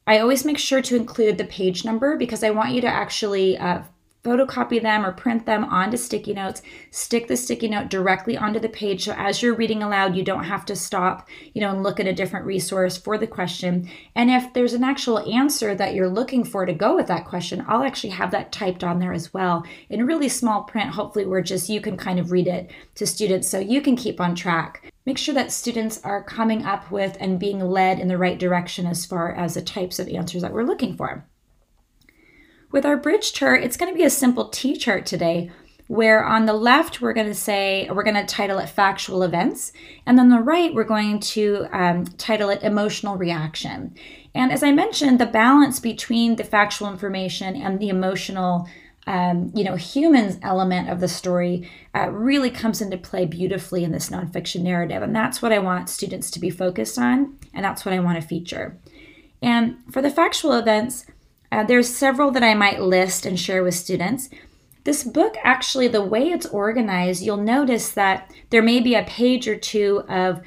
I 0.07 0.19
always 0.19 0.43
make 0.43 0.57
sure 0.57 0.81
to 0.81 0.95
include 0.95 1.37
the 1.37 1.45
page 1.45 1.85
number 1.85 2.17
because 2.17 2.43
I 2.43 2.49
want 2.49 2.71
you 2.71 2.81
to 2.81 2.87
actually 2.87 3.57
uh, 3.57 3.83
photocopy 4.23 4.81
them 4.81 5.05
or 5.05 5.11
print 5.11 5.45
them 5.45 5.63
onto 5.63 5.97
sticky 5.97 6.33
notes. 6.33 6.61
Stick 6.91 7.27
the 7.27 7.37
sticky 7.37 7.69
note 7.69 7.89
directly 7.89 8.37
onto 8.37 8.59
the 8.59 8.69
page. 8.69 9.05
So 9.05 9.13
as 9.17 9.41
you're 9.41 9.55
reading 9.55 9.81
aloud 9.83 10.15
you 10.15 10.23
don't 10.23 10.43
have 10.43 10.65
to 10.65 10.75
stop 10.75 11.27
you 11.53 11.61
know 11.61 11.71
and 11.71 11.83
look 11.83 11.99
at 11.99 12.07
a 12.07 12.13
different 12.13 12.45
resource 12.45 12.97
for 12.97 13.17
the 13.17 13.27
question. 13.27 13.89
And 14.15 14.29
if 14.29 14.53
there's 14.53 14.73
an 14.73 14.83
actual 14.83 15.19
answer 15.19 15.75
that 15.75 15.93
you're 15.93 16.09
looking 16.09 16.43
for 16.43 16.65
to 16.65 16.73
go 16.73 16.95
with 16.95 17.07
that 17.07 17.25
question 17.25 17.63
i'll 17.67 17.83
actually 17.83 18.09
have 18.09 18.31
that 18.31 18.51
typed 18.51 18.83
on 18.83 18.99
there 18.99 19.13
as 19.13 19.33
well 19.33 19.63
in 19.89 20.05
really 20.05 20.29
small 20.29 20.63
print 20.63 20.89
hopefully 20.89 21.25
where 21.25 21.41
just 21.41 21.69
you 21.69 21.81
can 21.81 21.97
kind 21.97 22.19
of 22.19 22.31
read 22.31 22.47
it 22.47 22.71
to 22.95 23.05
students 23.05 23.47
so 23.47 23.59
you 23.59 23.81
can 23.81 23.95
keep 23.95 24.19
on 24.19 24.35
track. 24.35 24.91
Make 25.05 25.17
sure 25.17 25.33
that 25.33 25.51
students 25.51 26.01
are 26.03 26.23
coming 26.23 26.65
up 26.65 26.91
with 26.91 27.17
and 27.19 27.39
being 27.39 27.59
led 27.59 27.99
in 27.99 28.07
the 28.07 28.17
right 28.17 28.37
direction 28.37 28.85
as 28.85 29.05
far 29.05 29.33
as 29.33 29.55
the 29.55 29.61
types 29.61 29.99
of 29.99 30.07
answers 30.07 30.41
that 30.41 30.53
we're 30.53 30.63
looking 30.63 30.95
for 30.95 31.25
with 32.71 32.85
our 32.85 32.97
bridge 32.97 33.33
chart, 33.33 33.63
it's 33.63 33.77
going 33.77 33.91
to 33.91 33.97
be 33.97 34.03
a 34.03 34.09
simple 34.09 34.49
T 34.49 34.75
chart 34.75 35.05
today, 35.05 35.51
where 35.87 36.23
on 36.23 36.45
the 36.45 36.53
left, 36.53 37.01
we're 37.01 37.13
going 37.13 37.27
to 37.27 37.33
say, 37.33 37.89
we're 37.89 38.03
going 38.03 38.15
to 38.15 38.25
title 38.25 38.59
it 38.59 38.69
factual 38.69 39.23
events. 39.23 39.73
And 40.05 40.19
on 40.19 40.29
the 40.29 40.39
right, 40.39 40.73
we're 40.73 40.83
going 40.83 41.19
to 41.19 41.67
um, 41.71 42.05
title 42.05 42.49
it 42.49 42.61
emotional 42.61 43.17
reaction. 43.17 43.95
And 44.35 44.51
as 44.51 44.61
I 44.61 44.71
mentioned, 44.71 45.19
the 45.19 45.25
balance 45.25 45.79
between 45.79 46.35
the 46.35 46.43
factual 46.43 46.91
information 46.91 47.55
and 47.55 47.79
the 47.79 47.89
emotional 47.89 48.67
um, 49.07 49.51
you 49.55 49.63
know, 49.63 49.75
humans 49.75 50.37
element 50.43 50.87
of 50.87 50.99
the 50.99 51.07
story 51.07 51.67
uh, 51.95 52.11
really 52.11 52.51
comes 52.51 52.79
into 52.79 52.95
play 52.95 53.25
beautifully 53.25 53.83
in 53.83 53.91
this 53.91 54.11
nonfiction 54.11 54.61
narrative. 54.61 55.01
And 55.01 55.15
that's 55.15 55.41
what 55.41 55.51
I 55.51 55.57
want 55.57 55.89
students 55.89 56.29
to 56.31 56.39
be 56.39 56.51
focused 56.51 56.99
on, 56.99 57.35
and 57.51 57.65
that's 57.65 57.83
what 57.83 57.93
I 57.95 57.99
want 57.99 58.21
to 58.21 58.27
feature. 58.27 58.77
And 59.41 59.77
for 59.91 60.03
the 60.03 60.11
factual 60.11 60.53
events, 60.53 61.07
uh, 61.51 61.63
there's 61.63 61.93
several 61.93 62.31
that 62.31 62.43
I 62.43 62.53
might 62.53 62.81
list 62.81 63.25
and 63.25 63.39
share 63.39 63.63
with 63.63 63.75
students. 63.75 64.29
This 64.83 65.03
book, 65.03 65.35
actually, 65.43 65.87
the 65.87 66.03
way 66.03 66.29
it's 66.29 66.45
organized, 66.45 67.21
you'll 67.21 67.37
notice 67.37 67.89
that 67.91 68.31
there 68.49 68.61
may 68.61 68.79
be 68.79 68.95
a 68.95 69.03
page 69.03 69.47
or 69.47 69.57
two 69.57 70.03
of 70.07 70.41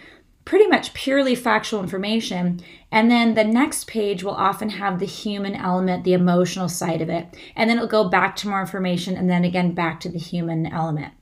pretty 0.44 0.66
much 0.66 0.94
purely 0.94 1.34
factual 1.34 1.80
information. 1.80 2.60
And 2.90 3.10
then 3.10 3.34
the 3.34 3.44
next 3.44 3.86
page 3.86 4.24
will 4.24 4.32
often 4.34 4.70
have 4.70 4.98
the 4.98 5.06
human 5.06 5.54
element, 5.54 6.04
the 6.04 6.14
emotional 6.14 6.68
side 6.68 7.00
of 7.00 7.08
it. 7.08 7.36
And 7.54 7.68
then 7.68 7.76
it'll 7.76 7.88
go 7.88 8.08
back 8.08 8.34
to 8.36 8.48
more 8.48 8.60
information 8.60 9.16
and 9.16 9.30
then 9.30 9.44
again 9.44 9.74
back 9.74 10.00
to 10.00 10.08
the 10.08 10.18
human 10.18 10.66
element. 10.66 11.14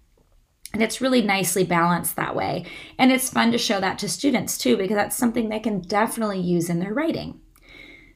And 0.72 0.82
it's 0.82 1.00
really 1.00 1.20
nicely 1.20 1.64
balanced 1.64 2.16
that 2.16 2.36
way. 2.36 2.64
And 2.96 3.10
it's 3.10 3.28
fun 3.28 3.50
to 3.52 3.58
show 3.58 3.80
that 3.80 3.98
to 3.98 4.08
students 4.08 4.56
too, 4.56 4.76
because 4.76 4.94
that's 4.94 5.16
something 5.16 5.48
they 5.48 5.58
can 5.58 5.80
definitely 5.80 6.40
use 6.40 6.70
in 6.70 6.78
their 6.78 6.94
writing. 6.94 7.40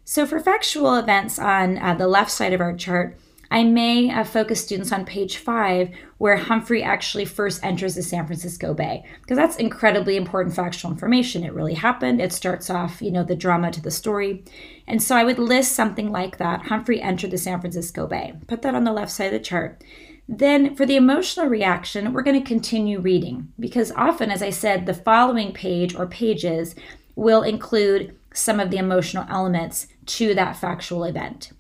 So 0.07 0.27
for 0.27 0.39
factual 0.39 0.97
events 0.97 1.39
on 1.39 1.79
uh, 1.79 1.95
the 1.95 2.07
left 2.07 2.31
side 2.31 2.53
of 2.53 2.61
our 2.61 2.77
chart, 2.77 3.19
I 3.51 3.65
may 3.65 4.11
uh, 4.11 4.25
focus 4.25 4.63
students 4.63 4.93
on 4.93 5.07
page 5.07 5.39
five, 5.39 5.91
where 6.19 6.37
Humphrey 6.37 6.83
actually 6.83 7.25
first 7.25 7.65
enters 7.65 7.95
the 7.95 8.03
San 8.03 8.27
Francisco 8.27 8.75
Bay, 8.75 9.05
because 9.23 9.37
that's 9.37 9.57
incredibly 9.57 10.17
important 10.17 10.55
factual 10.55 10.91
information. 10.91 11.45
It 11.45 11.55
really 11.55 11.75
happened. 11.75 12.21
It 12.21 12.33
starts 12.33 12.69
off, 12.69 13.01
you 13.01 13.11
know, 13.11 13.23
the 13.23 13.37
drama 13.37 13.71
to 13.71 13.81
the 13.81 13.91
story. 13.91 14.45
And 14.87 15.03
so 15.03 15.17
I 15.17 15.25
would 15.25 15.39
list 15.39 15.73
something 15.73 16.11
like 16.11 16.39
that 16.39 16.67
Humphrey 16.67 17.01
entered 17.01 17.31
the 17.31 17.39
San 17.39 17.61
Francisco 17.61 18.07
Bay. 18.07 18.35
Put 18.47 18.63
that 18.63 18.75
on 18.75 18.85
the 18.85 18.93
left 18.93 19.13
side 19.13 19.27
of 19.27 19.33
the 19.33 19.39
chart. 19.39 19.83
Then 20.29 20.75
for 20.75 20.85
the 20.85 20.97
emotional 20.97 21.47
reaction, 21.47 22.13
we're 22.13 22.23
going 22.23 22.41
to 22.43 22.47
continue 22.47 22.99
reading, 22.99 23.53
because 23.59 23.93
often, 23.93 24.31
as 24.31 24.43
I 24.43 24.51
said, 24.51 24.85
the 24.85 24.95
following 24.95 25.53
page 25.53 25.95
or 25.95 26.07
pages 26.07 26.75
will 27.15 27.43
include 27.43 28.17
some 28.35 28.61
of 28.61 28.71
the 28.71 28.77
emotional 28.77 29.25
elements 29.31 29.87
to 30.05 30.35
that 30.35 30.57
factual 30.57 31.05
event. 31.05 31.53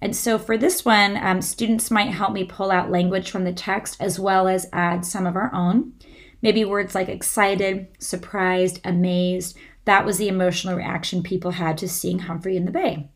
And 0.00 0.14
so 0.14 0.38
for 0.38 0.56
this 0.56 0.84
one, 0.84 1.16
um, 1.16 1.42
students 1.42 1.90
might 1.90 2.10
help 2.10 2.32
me 2.32 2.44
pull 2.44 2.70
out 2.70 2.90
language 2.90 3.30
from 3.30 3.42
the 3.44 3.52
text 3.52 3.96
as 3.98 4.20
well 4.20 4.46
as 4.46 4.68
add 4.72 5.04
some 5.04 5.26
of 5.26 5.34
our 5.34 5.52
own. 5.52 5.94
Maybe 6.40 6.64
words 6.64 6.94
like 6.94 7.08
excited, 7.08 7.88
surprised, 7.98 8.80
amazed. 8.84 9.56
That 9.86 10.04
was 10.04 10.18
the 10.18 10.28
emotional 10.28 10.76
reaction 10.76 11.22
people 11.22 11.52
had 11.52 11.76
to 11.78 11.88
seeing 11.88 12.20
Humphrey 12.20 12.56
in 12.56 12.64
the 12.64 12.70
bay. 12.70 13.08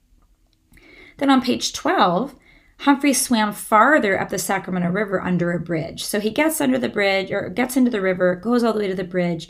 Then 1.18 1.30
on 1.30 1.40
page 1.40 1.72
12, 1.72 2.34
Humphrey 2.80 3.12
swam 3.12 3.52
farther 3.52 4.20
up 4.20 4.30
the 4.30 4.38
Sacramento 4.38 4.90
River 4.90 5.20
under 5.20 5.52
a 5.52 5.60
bridge. 5.60 6.04
So 6.04 6.18
he 6.18 6.30
gets 6.30 6.60
under 6.60 6.78
the 6.78 6.88
bridge 6.88 7.30
or 7.30 7.48
gets 7.48 7.76
into 7.76 7.92
the 7.92 8.00
river, 8.00 8.34
goes 8.34 8.64
all 8.64 8.72
the 8.72 8.80
way 8.80 8.88
to 8.88 8.94
the 8.94 9.04
bridge, 9.04 9.48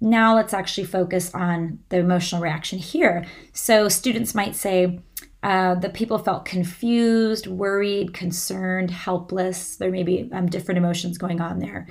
now 0.00 0.34
let's 0.34 0.54
actually 0.54 0.86
focus 0.86 1.34
on 1.34 1.78
the 1.90 1.98
emotional 1.98 2.40
reaction 2.40 2.78
here. 2.78 3.26
So 3.52 3.88
students 3.88 4.34
might 4.34 4.56
say, 4.56 5.00
Uh, 5.42 5.74
the 5.74 5.88
people 5.88 6.18
felt 6.18 6.44
confused, 6.44 7.46
worried, 7.46 8.12
concerned, 8.12 8.90
helpless. 8.90 9.76
There 9.76 9.90
may 9.90 10.02
be 10.02 10.28
um, 10.32 10.46
different 10.46 10.76
emotions 10.76 11.16
going 11.16 11.40
on 11.40 11.60
there. 11.60 11.86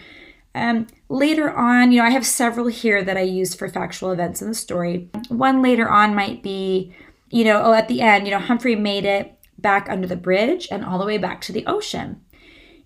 Um, 0.54 0.86
later 1.10 1.52
on, 1.52 1.92
you 1.92 2.00
know, 2.00 2.08
I 2.08 2.12
have 2.12 2.26
several 2.26 2.68
here 2.68 3.04
that 3.04 3.18
I 3.18 3.22
use 3.22 3.56
for 3.56 3.68
factual 3.68 4.12
events 4.12 4.42
in 4.42 4.48
the 4.50 4.54
story. 4.54 5.10
One 5.30 5.64
later 5.64 5.90
on 5.90 6.14
might 6.14 6.44
be, 6.44 6.94
you 7.30 7.44
know, 7.44 7.62
oh, 7.64 7.74
at 7.74 7.88
the 7.88 8.02
end, 8.02 8.28
you 8.28 8.32
know, 8.32 8.40
Humphrey 8.40 8.76
made 8.76 9.06
it 9.06 9.34
back 9.58 9.90
under 9.90 10.08
the 10.08 10.16
bridge 10.16 10.68
and 10.72 10.86
all 10.86 11.00
the 11.00 11.06
way 11.06 11.18
back 11.18 11.42
to 11.42 11.54
the 11.54 11.66
ocean. 11.66 12.22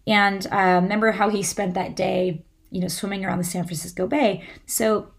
And 0.07 0.47
uh, 0.51 0.79
remember 0.81 1.11
how 1.11 1.29
he 1.29 1.43
spent 1.43 1.73
that 1.73 1.95
day, 1.95 2.45
you 2.71 2.79
know, 2.79 2.89
swimming 2.89 3.25
around 3.25 3.39
the 3.39 3.43
San 3.43 3.65
Francisco 3.65 4.07
Bay. 4.07 4.43
So, 4.65 5.12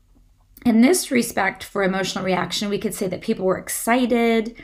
in 0.64 0.80
this 0.80 1.10
respect, 1.10 1.62
for 1.62 1.82
emotional 1.82 2.24
reaction, 2.24 2.68
we 2.68 2.78
could 2.78 2.94
say 2.94 3.06
that 3.08 3.20
people 3.20 3.44
were 3.44 3.58
excited. 3.58 4.56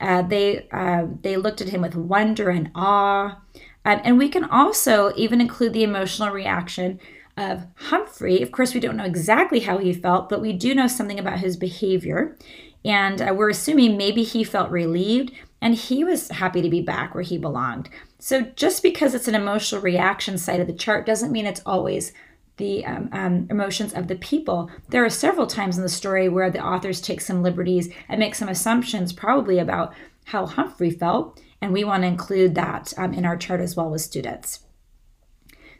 Uh, 0.00 0.22
they 0.22 0.68
uh, 0.70 1.06
they 1.22 1.36
looked 1.36 1.60
at 1.60 1.68
him 1.68 1.82
with 1.82 1.94
wonder 1.94 2.48
and 2.48 2.70
awe, 2.74 3.38
um, 3.84 4.00
and 4.04 4.18
we 4.18 4.28
can 4.28 4.44
also 4.44 5.12
even 5.16 5.40
include 5.40 5.72
the 5.72 5.82
emotional 5.82 6.30
reaction 6.30 6.98
of 7.36 7.66
Humphrey. 7.76 8.40
Of 8.40 8.52
course, 8.52 8.74
we 8.74 8.80
don't 8.80 8.96
know 8.96 9.04
exactly 9.04 9.60
how 9.60 9.78
he 9.78 9.92
felt, 9.92 10.28
but 10.28 10.40
we 10.40 10.52
do 10.52 10.74
know 10.74 10.86
something 10.86 11.18
about 11.18 11.40
his 11.40 11.56
behavior, 11.56 12.36
and 12.84 13.20
uh, 13.20 13.34
we're 13.36 13.50
assuming 13.50 13.96
maybe 13.96 14.22
he 14.22 14.44
felt 14.44 14.70
relieved 14.70 15.32
and 15.62 15.74
he 15.74 16.04
was 16.04 16.28
happy 16.28 16.62
to 16.62 16.70
be 16.70 16.80
back 16.80 17.14
where 17.14 17.22
he 17.22 17.36
belonged. 17.36 17.88
So 18.18 18.42
just 18.42 18.82
because 18.82 19.14
it's 19.14 19.28
an 19.28 19.34
emotional 19.34 19.82
reaction 19.82 20.38
side 20.38 20.60
of 20.60 20.66
the 20.66 20.72
chart 20.72 21.06
doesn't 21.06 21.32
mean 21.32 21.46
it's 21.46 21.62
always 21.66 22.12
the 22.60 22.86
um, 22.86 23.08
um, 23.10 23.48
emotions 23.50 23.92
of 23.92 24.06
the 24.06 24.14
people. 24.14 24.70
There 24.90 25.04
are 25.04 25.10
several 25.10 25.48
times 25.48 25.76
in 25.76 25.82
the 25.82 25.88
story 25.88 26.28
where 26.28 26.50
the 26.50 26.64
authors 26.64 27.00
take 27.00 27.20
some 27.20 27.42
liberties 27.42 27.92
and 28.08 28.20
make 28.20 28.36
some 28.36 28.48
assumptions, 28.48 29.12
probably 29.12 29.58
about 29.58 29.92
how 30.26 30.46
Humphrey 30.46 30.90
felt, 30.90 31.40
and 31.60 31.72
we 31.72 31.82
want 31.82 32.04
to 32.04 32.08
include 32.08 32.54
that 32.54 32.94
um, 32.96 33.12
in 33.12 33.24
our 33.24 33.36
chart 33.36 33.60
as 33.60 33.74
well 33.74 33.90
with 33.90 34.02
students. 34.02 34.60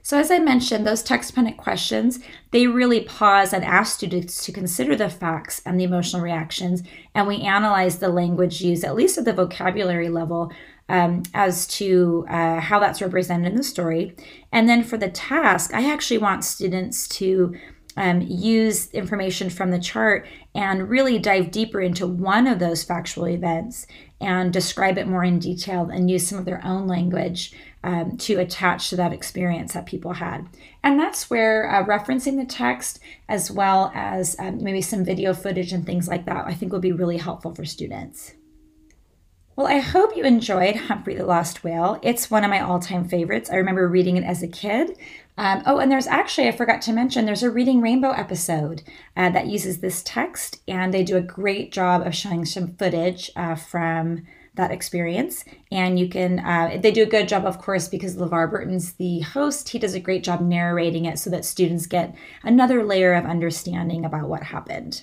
So 0.02 0.18
as 0.18 0.30
I 0.30 0.38
mentioned, 0.38 0.86
those 0.86 1.02
text 1.02 1.30
dependent 1.30 1.58
questions, 1.58 2.20
they 2.52 2.66
really 2.66 3.02
pause 3.02 3.52
and 3.52 3.64
ask 3.64 3.94
students 3.94 4.44
to 4.44 4.52
consider 4.52 4.96
the 4.96 5.10
facts 5.10 5.60
and 5.66 5.78
the 5.78 5.84
emotional 5.84 6.22
reactions, 6.22 6.82
and 7.14 7.28
we 7.28 7.42
analyze 7.42 7.98
the 7.98 8.08
language 8.08 8.62
used, 8.62 8.82
at 8.82 8.94
least 8.94 9.18
at 9.18 9.26
the 9.26 9.32
vocabulary 9.34 10.08
level, 10.08 10.50
um, 10.90 11.22
as 11.32 11.68
to 11.68 12.26
uh, 12.28 12.58
how 12.58 12.80
that's 12.80 13.00
represented 13.00 13.52
in 13.52 13.56
the 13.56 13.62
story. 13.62 14.14
And 14.50 14.68
then 14.68 14.82
for 14.82 14.98
the 14.98 15.08
task, 15.08 15.72
I 15.72 15.90
actually 15.90 16.18
want 16.18 16.44
students 16.44 17.06
to 17.08 17.56
um, 17.96 18.20
use 18.20 18.90
information 18.90 19.50
from 19.50 19.70
the 19.70 19.78
chart 19.78 20.26
and 20.52 20.88
really 20.88 21.18
dive 21.18 21.52
deeper 21.52 21.80
into 21.80 22.06
one 22.06 22.48
of 22.48 22.58
those 22.58 22.82
factual 22.82 23.28
events 23.28 23.86
and 24.20 24.52
describe 24.52 24.98
it 24.98 25.06
more 25.06 25.24
in 25.24 25.38
detail 25.38 25.88
and 25.90 26.10
use 26.10 26.26
some 26.26 26.38
of 26.38 26.44
their 26.44 26.64
own 26.64 26.88
language 26.88 27.52
um, 27.84 28.16
to 28.18 28.38
attach 28.38 28.90
to 28.90 28.96
that 28.96 29.12
experience 29.12 29.72
that 29.74 29.86
people 29.86 30.14
had. 30.14 30.48
And 30.82 30.98
that's 30.98 31.30
where 31.30 31.70
uh, 31.70 31.84
referencing 31.84 32.36
the 32.36 32.44
text 32.44 32.98
as 33.28 33.48
well 33.50 33.92
as 33.94 34.34
um, 34.40 34.62
maybe 34.62 34.82
some 34.82 35.04
video 35.04 35.34
footage 35.34 35.72
and 35.72 35.86
things 35.86 36.08
like 36.08 36.26
that, 36.26 36.46
I 36.46 36.54
think 36.54 36.72
will 36.72 36.80
be 36.80 36.92
really 36.92 37.18
helpful 37.18 37.54
for 37.54 37.64
students. 37.64 38.34
Well, 39.60 39.68
I 39.68 39.80
hope 39.80 40.16
you 40.16 40.24
enjoyed 40.24 40.74
Humphrey 40.74 41.14
the 41.14 41.26
Lost 41.26 41.62
Whale. 41.62 42.00
It's 42.02 42.30
one 42.30 42.44
of 42.44 42.50
my 42.50 42.60
all 42.60 42.80
time 42.80 43.06
favorites. 43.06 43.50
I 43.50 43.56
remember 43.56 43.86
reading 43.86 44.16
it 44.16 44.24
as 44.24 44.42
a 44.42 44.48
kid. 44.48 44.96
Um, 45.36 45.62
oh, 45.66 45.80
and 45.80 45.92
there's 45.92 46.06
actually, 46.06 46.48
I 46.48 46.52
forgot 46.52 46.80
to 46.80 46.94
mention, 46.94 47.26
there's 47.26 47.42
a 47.42 47.50
Reading 47.50 47.82
Rainbow 47.82 48.12
episode 48.12 48.82
uh, 49.18 49.28
that 49.28 49.48
uses 49.48 49.80
this 49.80 50.02
text, 50.02 50.62
and 50.66 50.94
they 50.94 51.04
do 51.04 51.18
a 51.18 51.20
great 51.20 51.72
job 51.72 52.06
of 52.06 52.14
showing 52.14 52.46
some 52.46 52.74
footage 52.76 53.30
uh, 53.36 53.54
from 53.54 54.26
that 54.54 54.70
experience. 54.70 55.44
And 55.70 55.98
you 55.98 56.08
can, 56.08 56.38
uh, 56.38 56.78
they 56.80 56.90
do 56.90 57.02
a 57.02 57.06
good 57.06 57.28
job, 57.28 57.44
of 57.44 57.58
course, 57.58 57.86
because 57.86 58.16
LeVar 58.16 58.50
Burton's 58.50 58.94
the 58.94 59.20
host. 59.20 59.68
He 59.68 59.78
does 59.78 59.92
a 59.92 60.00
great 60.00 60.24
job 60.24 60.40
narrating 60.40 61.04
it 61.04 61.18
so 61.18 61.28
that 61.28 61.44
students 61.44 61.84
get 61.84 62.14
another 62.42 62.82
layer 62.82 63.12
of 63.12 63.26
understanding 63.26 64.06
about 64.06 64.26
what 64.26 64.44
happened. 64.44 65.02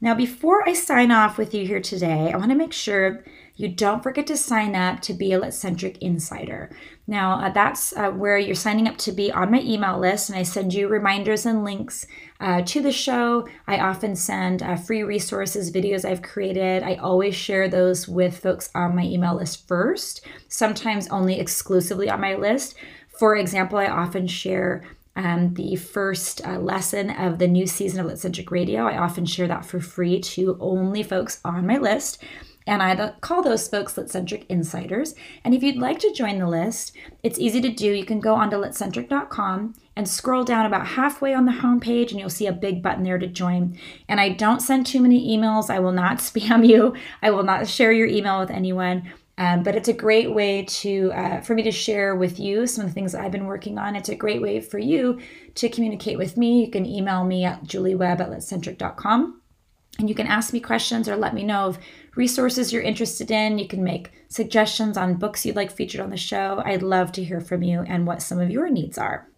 Now, 0.00 0.14
before 0.14 0.68
I 0.68 0.74
sign 0.74 1.10
off 1.10 1.38
with 1.38 1.52
you 1.52 1.66
here 1.66 1.80
today, 1.80 2.30
I 2.32 2.36
want 2.36 2.52
to 2.52 2.56
make 2.56 2.72
sure 2.72 3.24
you 3.56 3.66
don't 3.66 4.00
forget 4.00 4.28
to 4.28 4.36
sign 4.36 4.76
up 4.76 5.00
to 5.00 5.12
be 5.12 5.32
a 5.32 5.40
Litcentric 5.40 5.98
Insider. 5.98 6.70
Now, 7.08 7.40
uh, 7.40 7.50
that's 7.50 7.92
uh, 7.96 8.12
where 8.12 8.38
you're 8.38 8.54
signing 8.54 8.86
up 8.86 8.96
to 8.98 9.10
be 9.10 9.32
on 9.32 9.50
my 9.50 9.60
email 9.60 9.98
list, 9.98 10.30
and 10.30 10.38
I 10.38 10.44
send 10.44 10.72
you 10.72 10.86
reminders 10.86 11.44
and 11.44 11.64
links 11.64 12.06
uh, 12.38 12.62
to 12.62 12.80
the 12.80 12.92
show. 12.92 13.48
I 13.66 13.78
often 13.80 14.14
send 14.14 14.62
uh, 14.62 14.76
free 14.76 15.02
resources, 15.02 15.72
videos 15.72 16.04
I've 16.04 16.22
created. 16.22 16.84
I 16.84 16.94
always 16.94 17.34
share 17.34 17.68
those 17.68 18.06
with 18.06 18.38
folks 18.38 18.70
on 18.76 18.94
my 18.94 19.02
email 19.02 19.34
list 19.34 19.66
first, 19.66 20.24
sometimes 20.46 21.08
only 21.08 21.40
exclusively 21.40 22.08
on 22.08 22.20
my 22.20 22.36
list. 22.36 22.76
For 23.18 23.34
example, 23.34 23.78
I 23.78 23.88
often 23.88 24.28
share 24.28 24.84
um, 25.18 25.52
the 25.54 25.74
first 25.76 26.46
uh, 26.46 26.58
lesson 26.58 27.10
of 27.10 27.38
the 27.38 27.48
new 27.48 27.66
season 27.66 28.00
of 28.00 28.06
Litcentric 28.06 28.50
Radio. 28.52 28.86
I 28.86 28.98
often 28.98 29.26
share 29.26 29.48
that 29.48 29.66
for 29.66 29.80
free 29.80 30.20
to 30.20 30.56
only 30.60 31.02
folks 31.02 31.40
on 31.44 31.66
my 31.66 31.76
list. 31.76 32.22
And 32.68 32.82
I 32.82 33.14
call 33.20 33.42
those 33.42 33.66
folks 33.66 33.94
Litcentric 33.94 34.44
Insiders. 34.48 35.14
And 35.42 35.54
if 35.54 35.62
you'd 35.62 35.78
like 35.78 35.98
to 36.00 36.12
join 36.12 36.38
the 36.38 36.46
list, 36.46 36.94
it's 37.22 37.38
easy 37.38 37.60
to 37.62 37.70
do. 37.70 37.92
You 37.92 38.04
can 38.04 38.20
go 38.20 38.34
onto 38.34 38.56
litcentric.com 38.56 39.74
and 39.96 40.08
scroll 40.08 40.44
down 40.44 40.66
about 40.66 40.86
halfway 40.86 41.34
on 41.34 41.46
the 41.46 41.52
homepage, 41.52 42.10
and 42.10 42.20
you'll 42.20 42.30
see 42.30 42.46
a 42.46 42.52
big 42.52 42.82
button 42.82 43.02
there 43.02 43.18
to 43.18 43.26
join. 43.26 43.76
And 44.06 44.20
I 44.20 44.28
don't 44.28 44.60
send 44.60 44.86
too 44.86 45.00
many 45.00 45.36
emails. 45.36 45.70
I 45.70 45.80
will 45.80 45.92
not 45.92 46.18
spam 46.18 46.64
you, 46.64 46.94
I 47.22 47.32
will 47.32 47.42
not 47.42 47.66
share 47.66 47.90
your 47.90 48.06
email 48.06 48.38
with 48.38 48.50
anyone. 48.50 49.10
Um, 49.38 49.62
but 49.62 49.76
it's 49.76 49.88
a 49.88 49.92
great 49.92 50.34
way 50.34 50.64
to 50.64 51.12
uh, 51.12 51.40
for 51.40 51.54
me 51.54 51.62
to 51.62 51.70
share 51.70 52.16
with 52.16 52.40
you 52.40 52.66
some 52.66 52.84
of 52.84 52.90
the 52.90 52.94
things 52.94 53.14
I've 53.14 53.30
been 53.30 53.46
working 53.46 53.78
on. 53.78 53.94
It's 53.94 54.08
a 54.08 54.16
great 54.16 54.42
way 54.42 54.60
for 54.60 54.78
you 54.78 55.20
to 55.54 55.68
communicate 55.68 56.18
with 56.18 56.36
me. 56.36 56.64
You 56.64 56.70
can 56.70 56.84
email 56.84 57.24
me 57.24 57.44
at 57.44 57.62
juliewebb 57.62 58.20
at 58.20 58.30
litcentric.com 58.30 59.40
and 60.00 60.08
you 60.08 60.14
can 60.14 60.26
ask 60.26 60.52
me 60.52 60.58
questions 60.58 61.08
or 61.08 61.16
let 61.16 61.34
me 61.34 61.44
know 61.44 61.66
of 61.66 61.78
resources 62.16 62.72
you're 62.72 62.82
interested 62.82 63.30
in. 63.30 63.60
You 63.60 63.68
can 63.68 63.84
make 63.84 64.10
suggestions 64.28 64.96
on 64.96 65.14
books 65.14 65.46
you'd 65.46 65.56
like 65.56 65.70
featured 65.70 66.00
on 66.00 66.10
the 66.10 66.16
show. 66.16 66.60
I'd 66.64 66.82
love 66.82 67.12
to 67.12 67.24
hear 67.24 67.40
from 67.40 67.62
you 67.62 67.82
and 67.82 68.08
what 68.08 68.22
some 68.22 68.40
of 68.40 68.50
your 68.50 68.68
needs 68.68 68.98
are. 68.98 69.28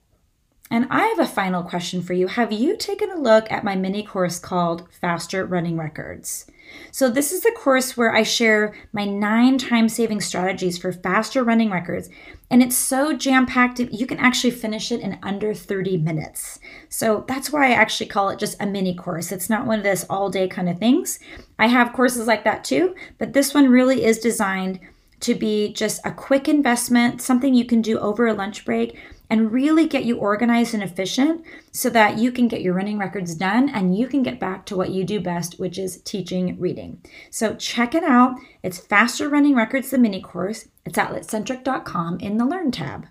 And 0.70 0.86
I 0.88 1.06
have 1.08 1.18
a 1.18 1.26
final 1.26 1.62
question 1.62 2.00
for 2.00 2.14
you. 2.14 2.26
Have 2.26 2.52
you 2.52 2.76
taken 2.76 3.10
a 3.10 3.20
look 3.20 3.50
at 3.52 3.64
my 3.64 3.76
mini 3.76 4.02
course 4.02 4.38
called 4.38 4.88
Faster 5.00 5.44
Running 5.44 5.76
Records? 5.76 6.46
So, 6.92 7.08
this 7.08 7.32
is 7.32 7.42
the 7.42 7.52
course 7.52 7.96
where 7.96 8.14
I 8.14 8.22
share 8.22 8.74
my 8.92 9.04
nine 9.04 9.58
time 9.58 9.88
saving 9.88 10.20
strategies 10.20 10.78
for 10.78 10.92
faster 10.92 11.44
running 11.44 11.70
records. 11.70 12.08
And 12.50 12.62
it's 12.62 12.76
so 12.76 13.16
jam 13.16 13.46
packed, 13.46 13.78
you 13.78 14.06
can 14.06 14.18
actually 14.18 14.50
finish 14.50 14.90
it 14.90 15.00
in 15.00 15.18
under 15.22 15.54
30 15.54 15.98
minutes. 15.98 16.58
So, 16.88 17.24
that's 17.28 17.52
why 17.52 17.68
I 17.68 17.74
actually 17.74 18.06
call 18.06 18.30
it 18.30 18.38
just 18.38 18.60
a 18.60 18.66
mini 18.66 18.94
course. 18.94 19.32
It's 19.32 19.50
not 19.50 19.66
one 19.66 19.78
of 19.78 19.84
those 19.84 20.04
all 20.04 20.30
day 20.30 20.48
kind 20.48 20.68
of 20.68 20.78
things. 20.78 21.18
I 21.58 21.68
have 21.68 21.92
courses 21.92 22.26
like 22.26 22.44
that 22.44 22.64
too, 22.64 22.94
but 23.18 23.32
this 23.32 23.54
one 23.54 23.68
really 23.68 24.04
is 24.04 24.18
designed 24.18 24.80
to 25.20 25.34
be 25.34 25.72
just 25.72 26.00
a 26.04 26.10
quick 26.10 26.48
investment, 26.48 27.20
something 27.20 27.54
you 27.54 27.66
can 27.66 27.82
do 27.82 27.98
over 27.98 28.26
a 28.26 28.32
lunch 28.32 28.64
break 28.64 28.98
and 29.30 29.52
really 29.52 29.86
get 29.86 30.04
you 30.04 30.18
organized 30.18 30.74
and 30.74 30.82
efficient 30.82 31.42
so 31.72 31.88
that 31.88 32.18
you 32.18 32.32
can 32.32 32.48
get 32.48 32.60
your 32.60 32.74
running 32.74 32.98
records 32.98 33.36
done 33.36 33.70
and 33.70 33.96
you 33.96 34.08
can 34.08 34.24
get 34.24 34.40
back 34.40 34.66
to 34.66 34.76
what 34.76 34.90
you 34.90 35.04
do 35.04 35.20
best, 35.20 35.60
which 35.60 35.78
is 35.78 36.02
teaching 36.02 36.58
reading. 36.58 37.00
So 37.30 37.54
check 37.54 37.94
it 37.94 38.02
out. 38.02 38.34
It's 38.62 38.78
Faster 38.78 39.28
Running 39.28 39.54
Records, 39.54 39.90
the 39.90 39.98
mini 39.98 40.20
course. 40.20 40.68
It's 40.84 40.98
at 40.98 41.12
litcentric.com 41.12 42.18
in 42.18 42.36
the 42.36 42.44
Learn 42.44 42.72
tab. 42.72 43.06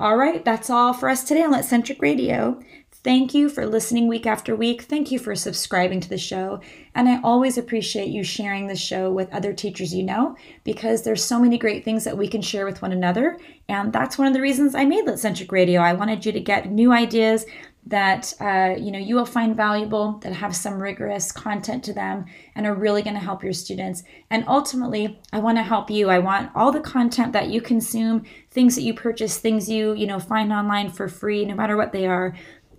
All 0.00 0.16
right, 0.16 0.44
that's 0.44 0.70
all 0.70 0.92
for 0.92 1.08
us 1.08 1.24
today 1.24 1.42
on 1.42 1.52
Litcentric 1.52 2.00
Radio. 2.00 2.62
Thank 3.08 3.32
you 3.32 3.48
for 3.48 3.64
listening 3.64 4.06
week 4.06 4.26
after 4.26 4.54
week. 4.54 4.82
Thank 4.82 5.10
you 5.10 5.18
for 5.18 5.34
subscribing 5.34 5.98
to 6.00 6.10
the 6.10 6.18
show. 6.18 6.60
And 6.94 7.08
I 7.08 7.22
always 7.22 7.56
appreciate 7.56 8.08
you 8.08 8.22
sharing 8.22 8.66
the 8.66 8.76
show 8.76 9.10
with 9.10 9.32
other 9.32 9.54
teachers 9.54 9.94
you 9.94 10.02
know 10.02 10.36
because 10.62 11.04
there's 11.04 11.24
so 11.24 11.40
many 11.40 11.56
great 11.56 11.86
things 11.86 12.04
that 12.04 12.18
we 12.18 12.28
can 12.28 12.42
share 12.42 12.66
with 12.66 12.82
one 12.82 12.92
another. 12.92 13.38
And 13.66 13.94
that's 13.94 14.18
one 14.18 14.26
of 14.26 14.34
the 14.34 14.42
reasons 14.42 14.74
I 14.74 14.84
made 14.84 15.06
Litcentric 15.06 15.50
Radio. 15.50 15.80
I 15.80 15.94
wanted 15.94 16.26
you 16.26 16.32
to 16.32 16.40
get 16.40 16.70
new 16.70 16.92
ideas 16.92 17.46
that 17.88 18.34
uh, 18.38 18.74
you 18.78 18.90
know 18.90 18.98
you 18.98 19.14
will 19.14 19.24
find 19.24 19.56
valuable 19.56 20.18
that 20.22 20.34
have 20.34 20.54
some 20.54 20.80
rigorous 20.80 21.32
content 21.32 21.82
to 21.82 21.92
them 21.92 22.26
and 22.54 22.66
are 22.66 22.74
really 22.74 23.00
going 23.00 23.14
to 23.14 23.20
help 23.20 23.42
your 23.42 23.52
students 23.52 24.02
and 24.30 24.44
ultimately 24.46 25.18
i 25.32 25.38
want 25.38 25.56
to 25.56 25.62
help 25.62 25.90
you 25.90 26.10
i 26.10 26.18
want 26.18 26.50
all 26.54 26.70
the 26.70 26.80
content 26.80 27.32
that 27.32 27.48
you 27.48 27.62
consume 27.62 28.22
things 28.50 28.74
that 28.74 28.82
you 28.82 28.92
purchase 28.92 29.38
things 29.38 29.70
you 29.70 29.94
you 29.94 30.06
know 30.06 30.20
find 30.20 30.52
online 30.52 30.90
for 30.90 31.08
free 31.08 31.46
no 31.46 31.54
matter 31.54 31.76
what 31.76 31.92
they 31.92 32.06
are 32.06 32.36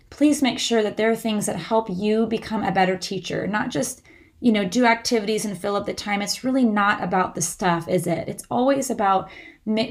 please 0.10 0.42
make 0.42 0.60
sure 0.60 0.84
that 0.84 0.98
there 0.98 1.12
are 1.12 1.16
things 1.16 1.46
that 1.46 1.56
help 1.56 1.90
you 1.90 2.26
become 2.26 2.64
a 2.64 2.72
better 2.72 2.98
teacher, 2.98 3.48
not 3.48 3.70
just 3.70 4.02
you 4.42 4.52
know 4.52 4.66
do 4.66 4.86
activities 4.86 5.46
and 5.46 5.58
fill 5.58 5.76
up 5.76 5.86
the 5.86 5.94
time 5.94 6.22
it's 6.22 6.46
really 6.46 6.64
not 6.64 7.04
about 7.04 7.36
the 7.36 7.42
stuff 7.42 7.90
is 7.90 8.08
it 8.08 8.28
it's 8.30 8.46
always 8.50 8.90
about 8.90 9.30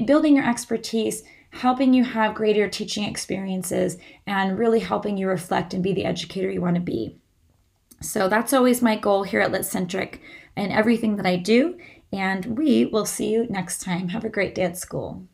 building 0.05 0.35
your 0.35 0.49
expertise 0.49 1.21
helping 1.51 1.93
you 1.93 2.03
have 2.03 2.33
greater 2.33 2.67
teaching 2.67 3.03
experiences 3.03 3.97
and 4.25 4.57
really 4.57 4.79
helping 4.79 5.17
you 5.17 5.27
reflect 5.27 5.73
and 5.73 5.83
be 5.83 5.93
the 5.93 6.05
educator 6.05 6.49
you 6.49 6.61
want 6.61 6.75
to 6.75 6.81
be 6.81 7.15
So 8.01 8.29
that's 8.29 8.53
always 8.53 8.81
my 8.81 8.95
goal 8.95 9.23
here 9.23 9.41
at 9.41 9.51
Litcentric 9.51 10.19
and 10.55 10.71
everything 10.71 11.17
that 11.17 11.25
I 11.25 11.35
do. 11.35 11.77
And 12.11 12.57
we 12.57 12.85
will 12.85 13.05
see 13.05 13.29
you 13.29 13.45
next 13.49 13.81
time. 13.81 14.09
Have 14.09 14.23
a 14.23 14.29
great 14.29 14.55
day 14.55 14.63
at 14.63 14.77
school. 14.77 15.27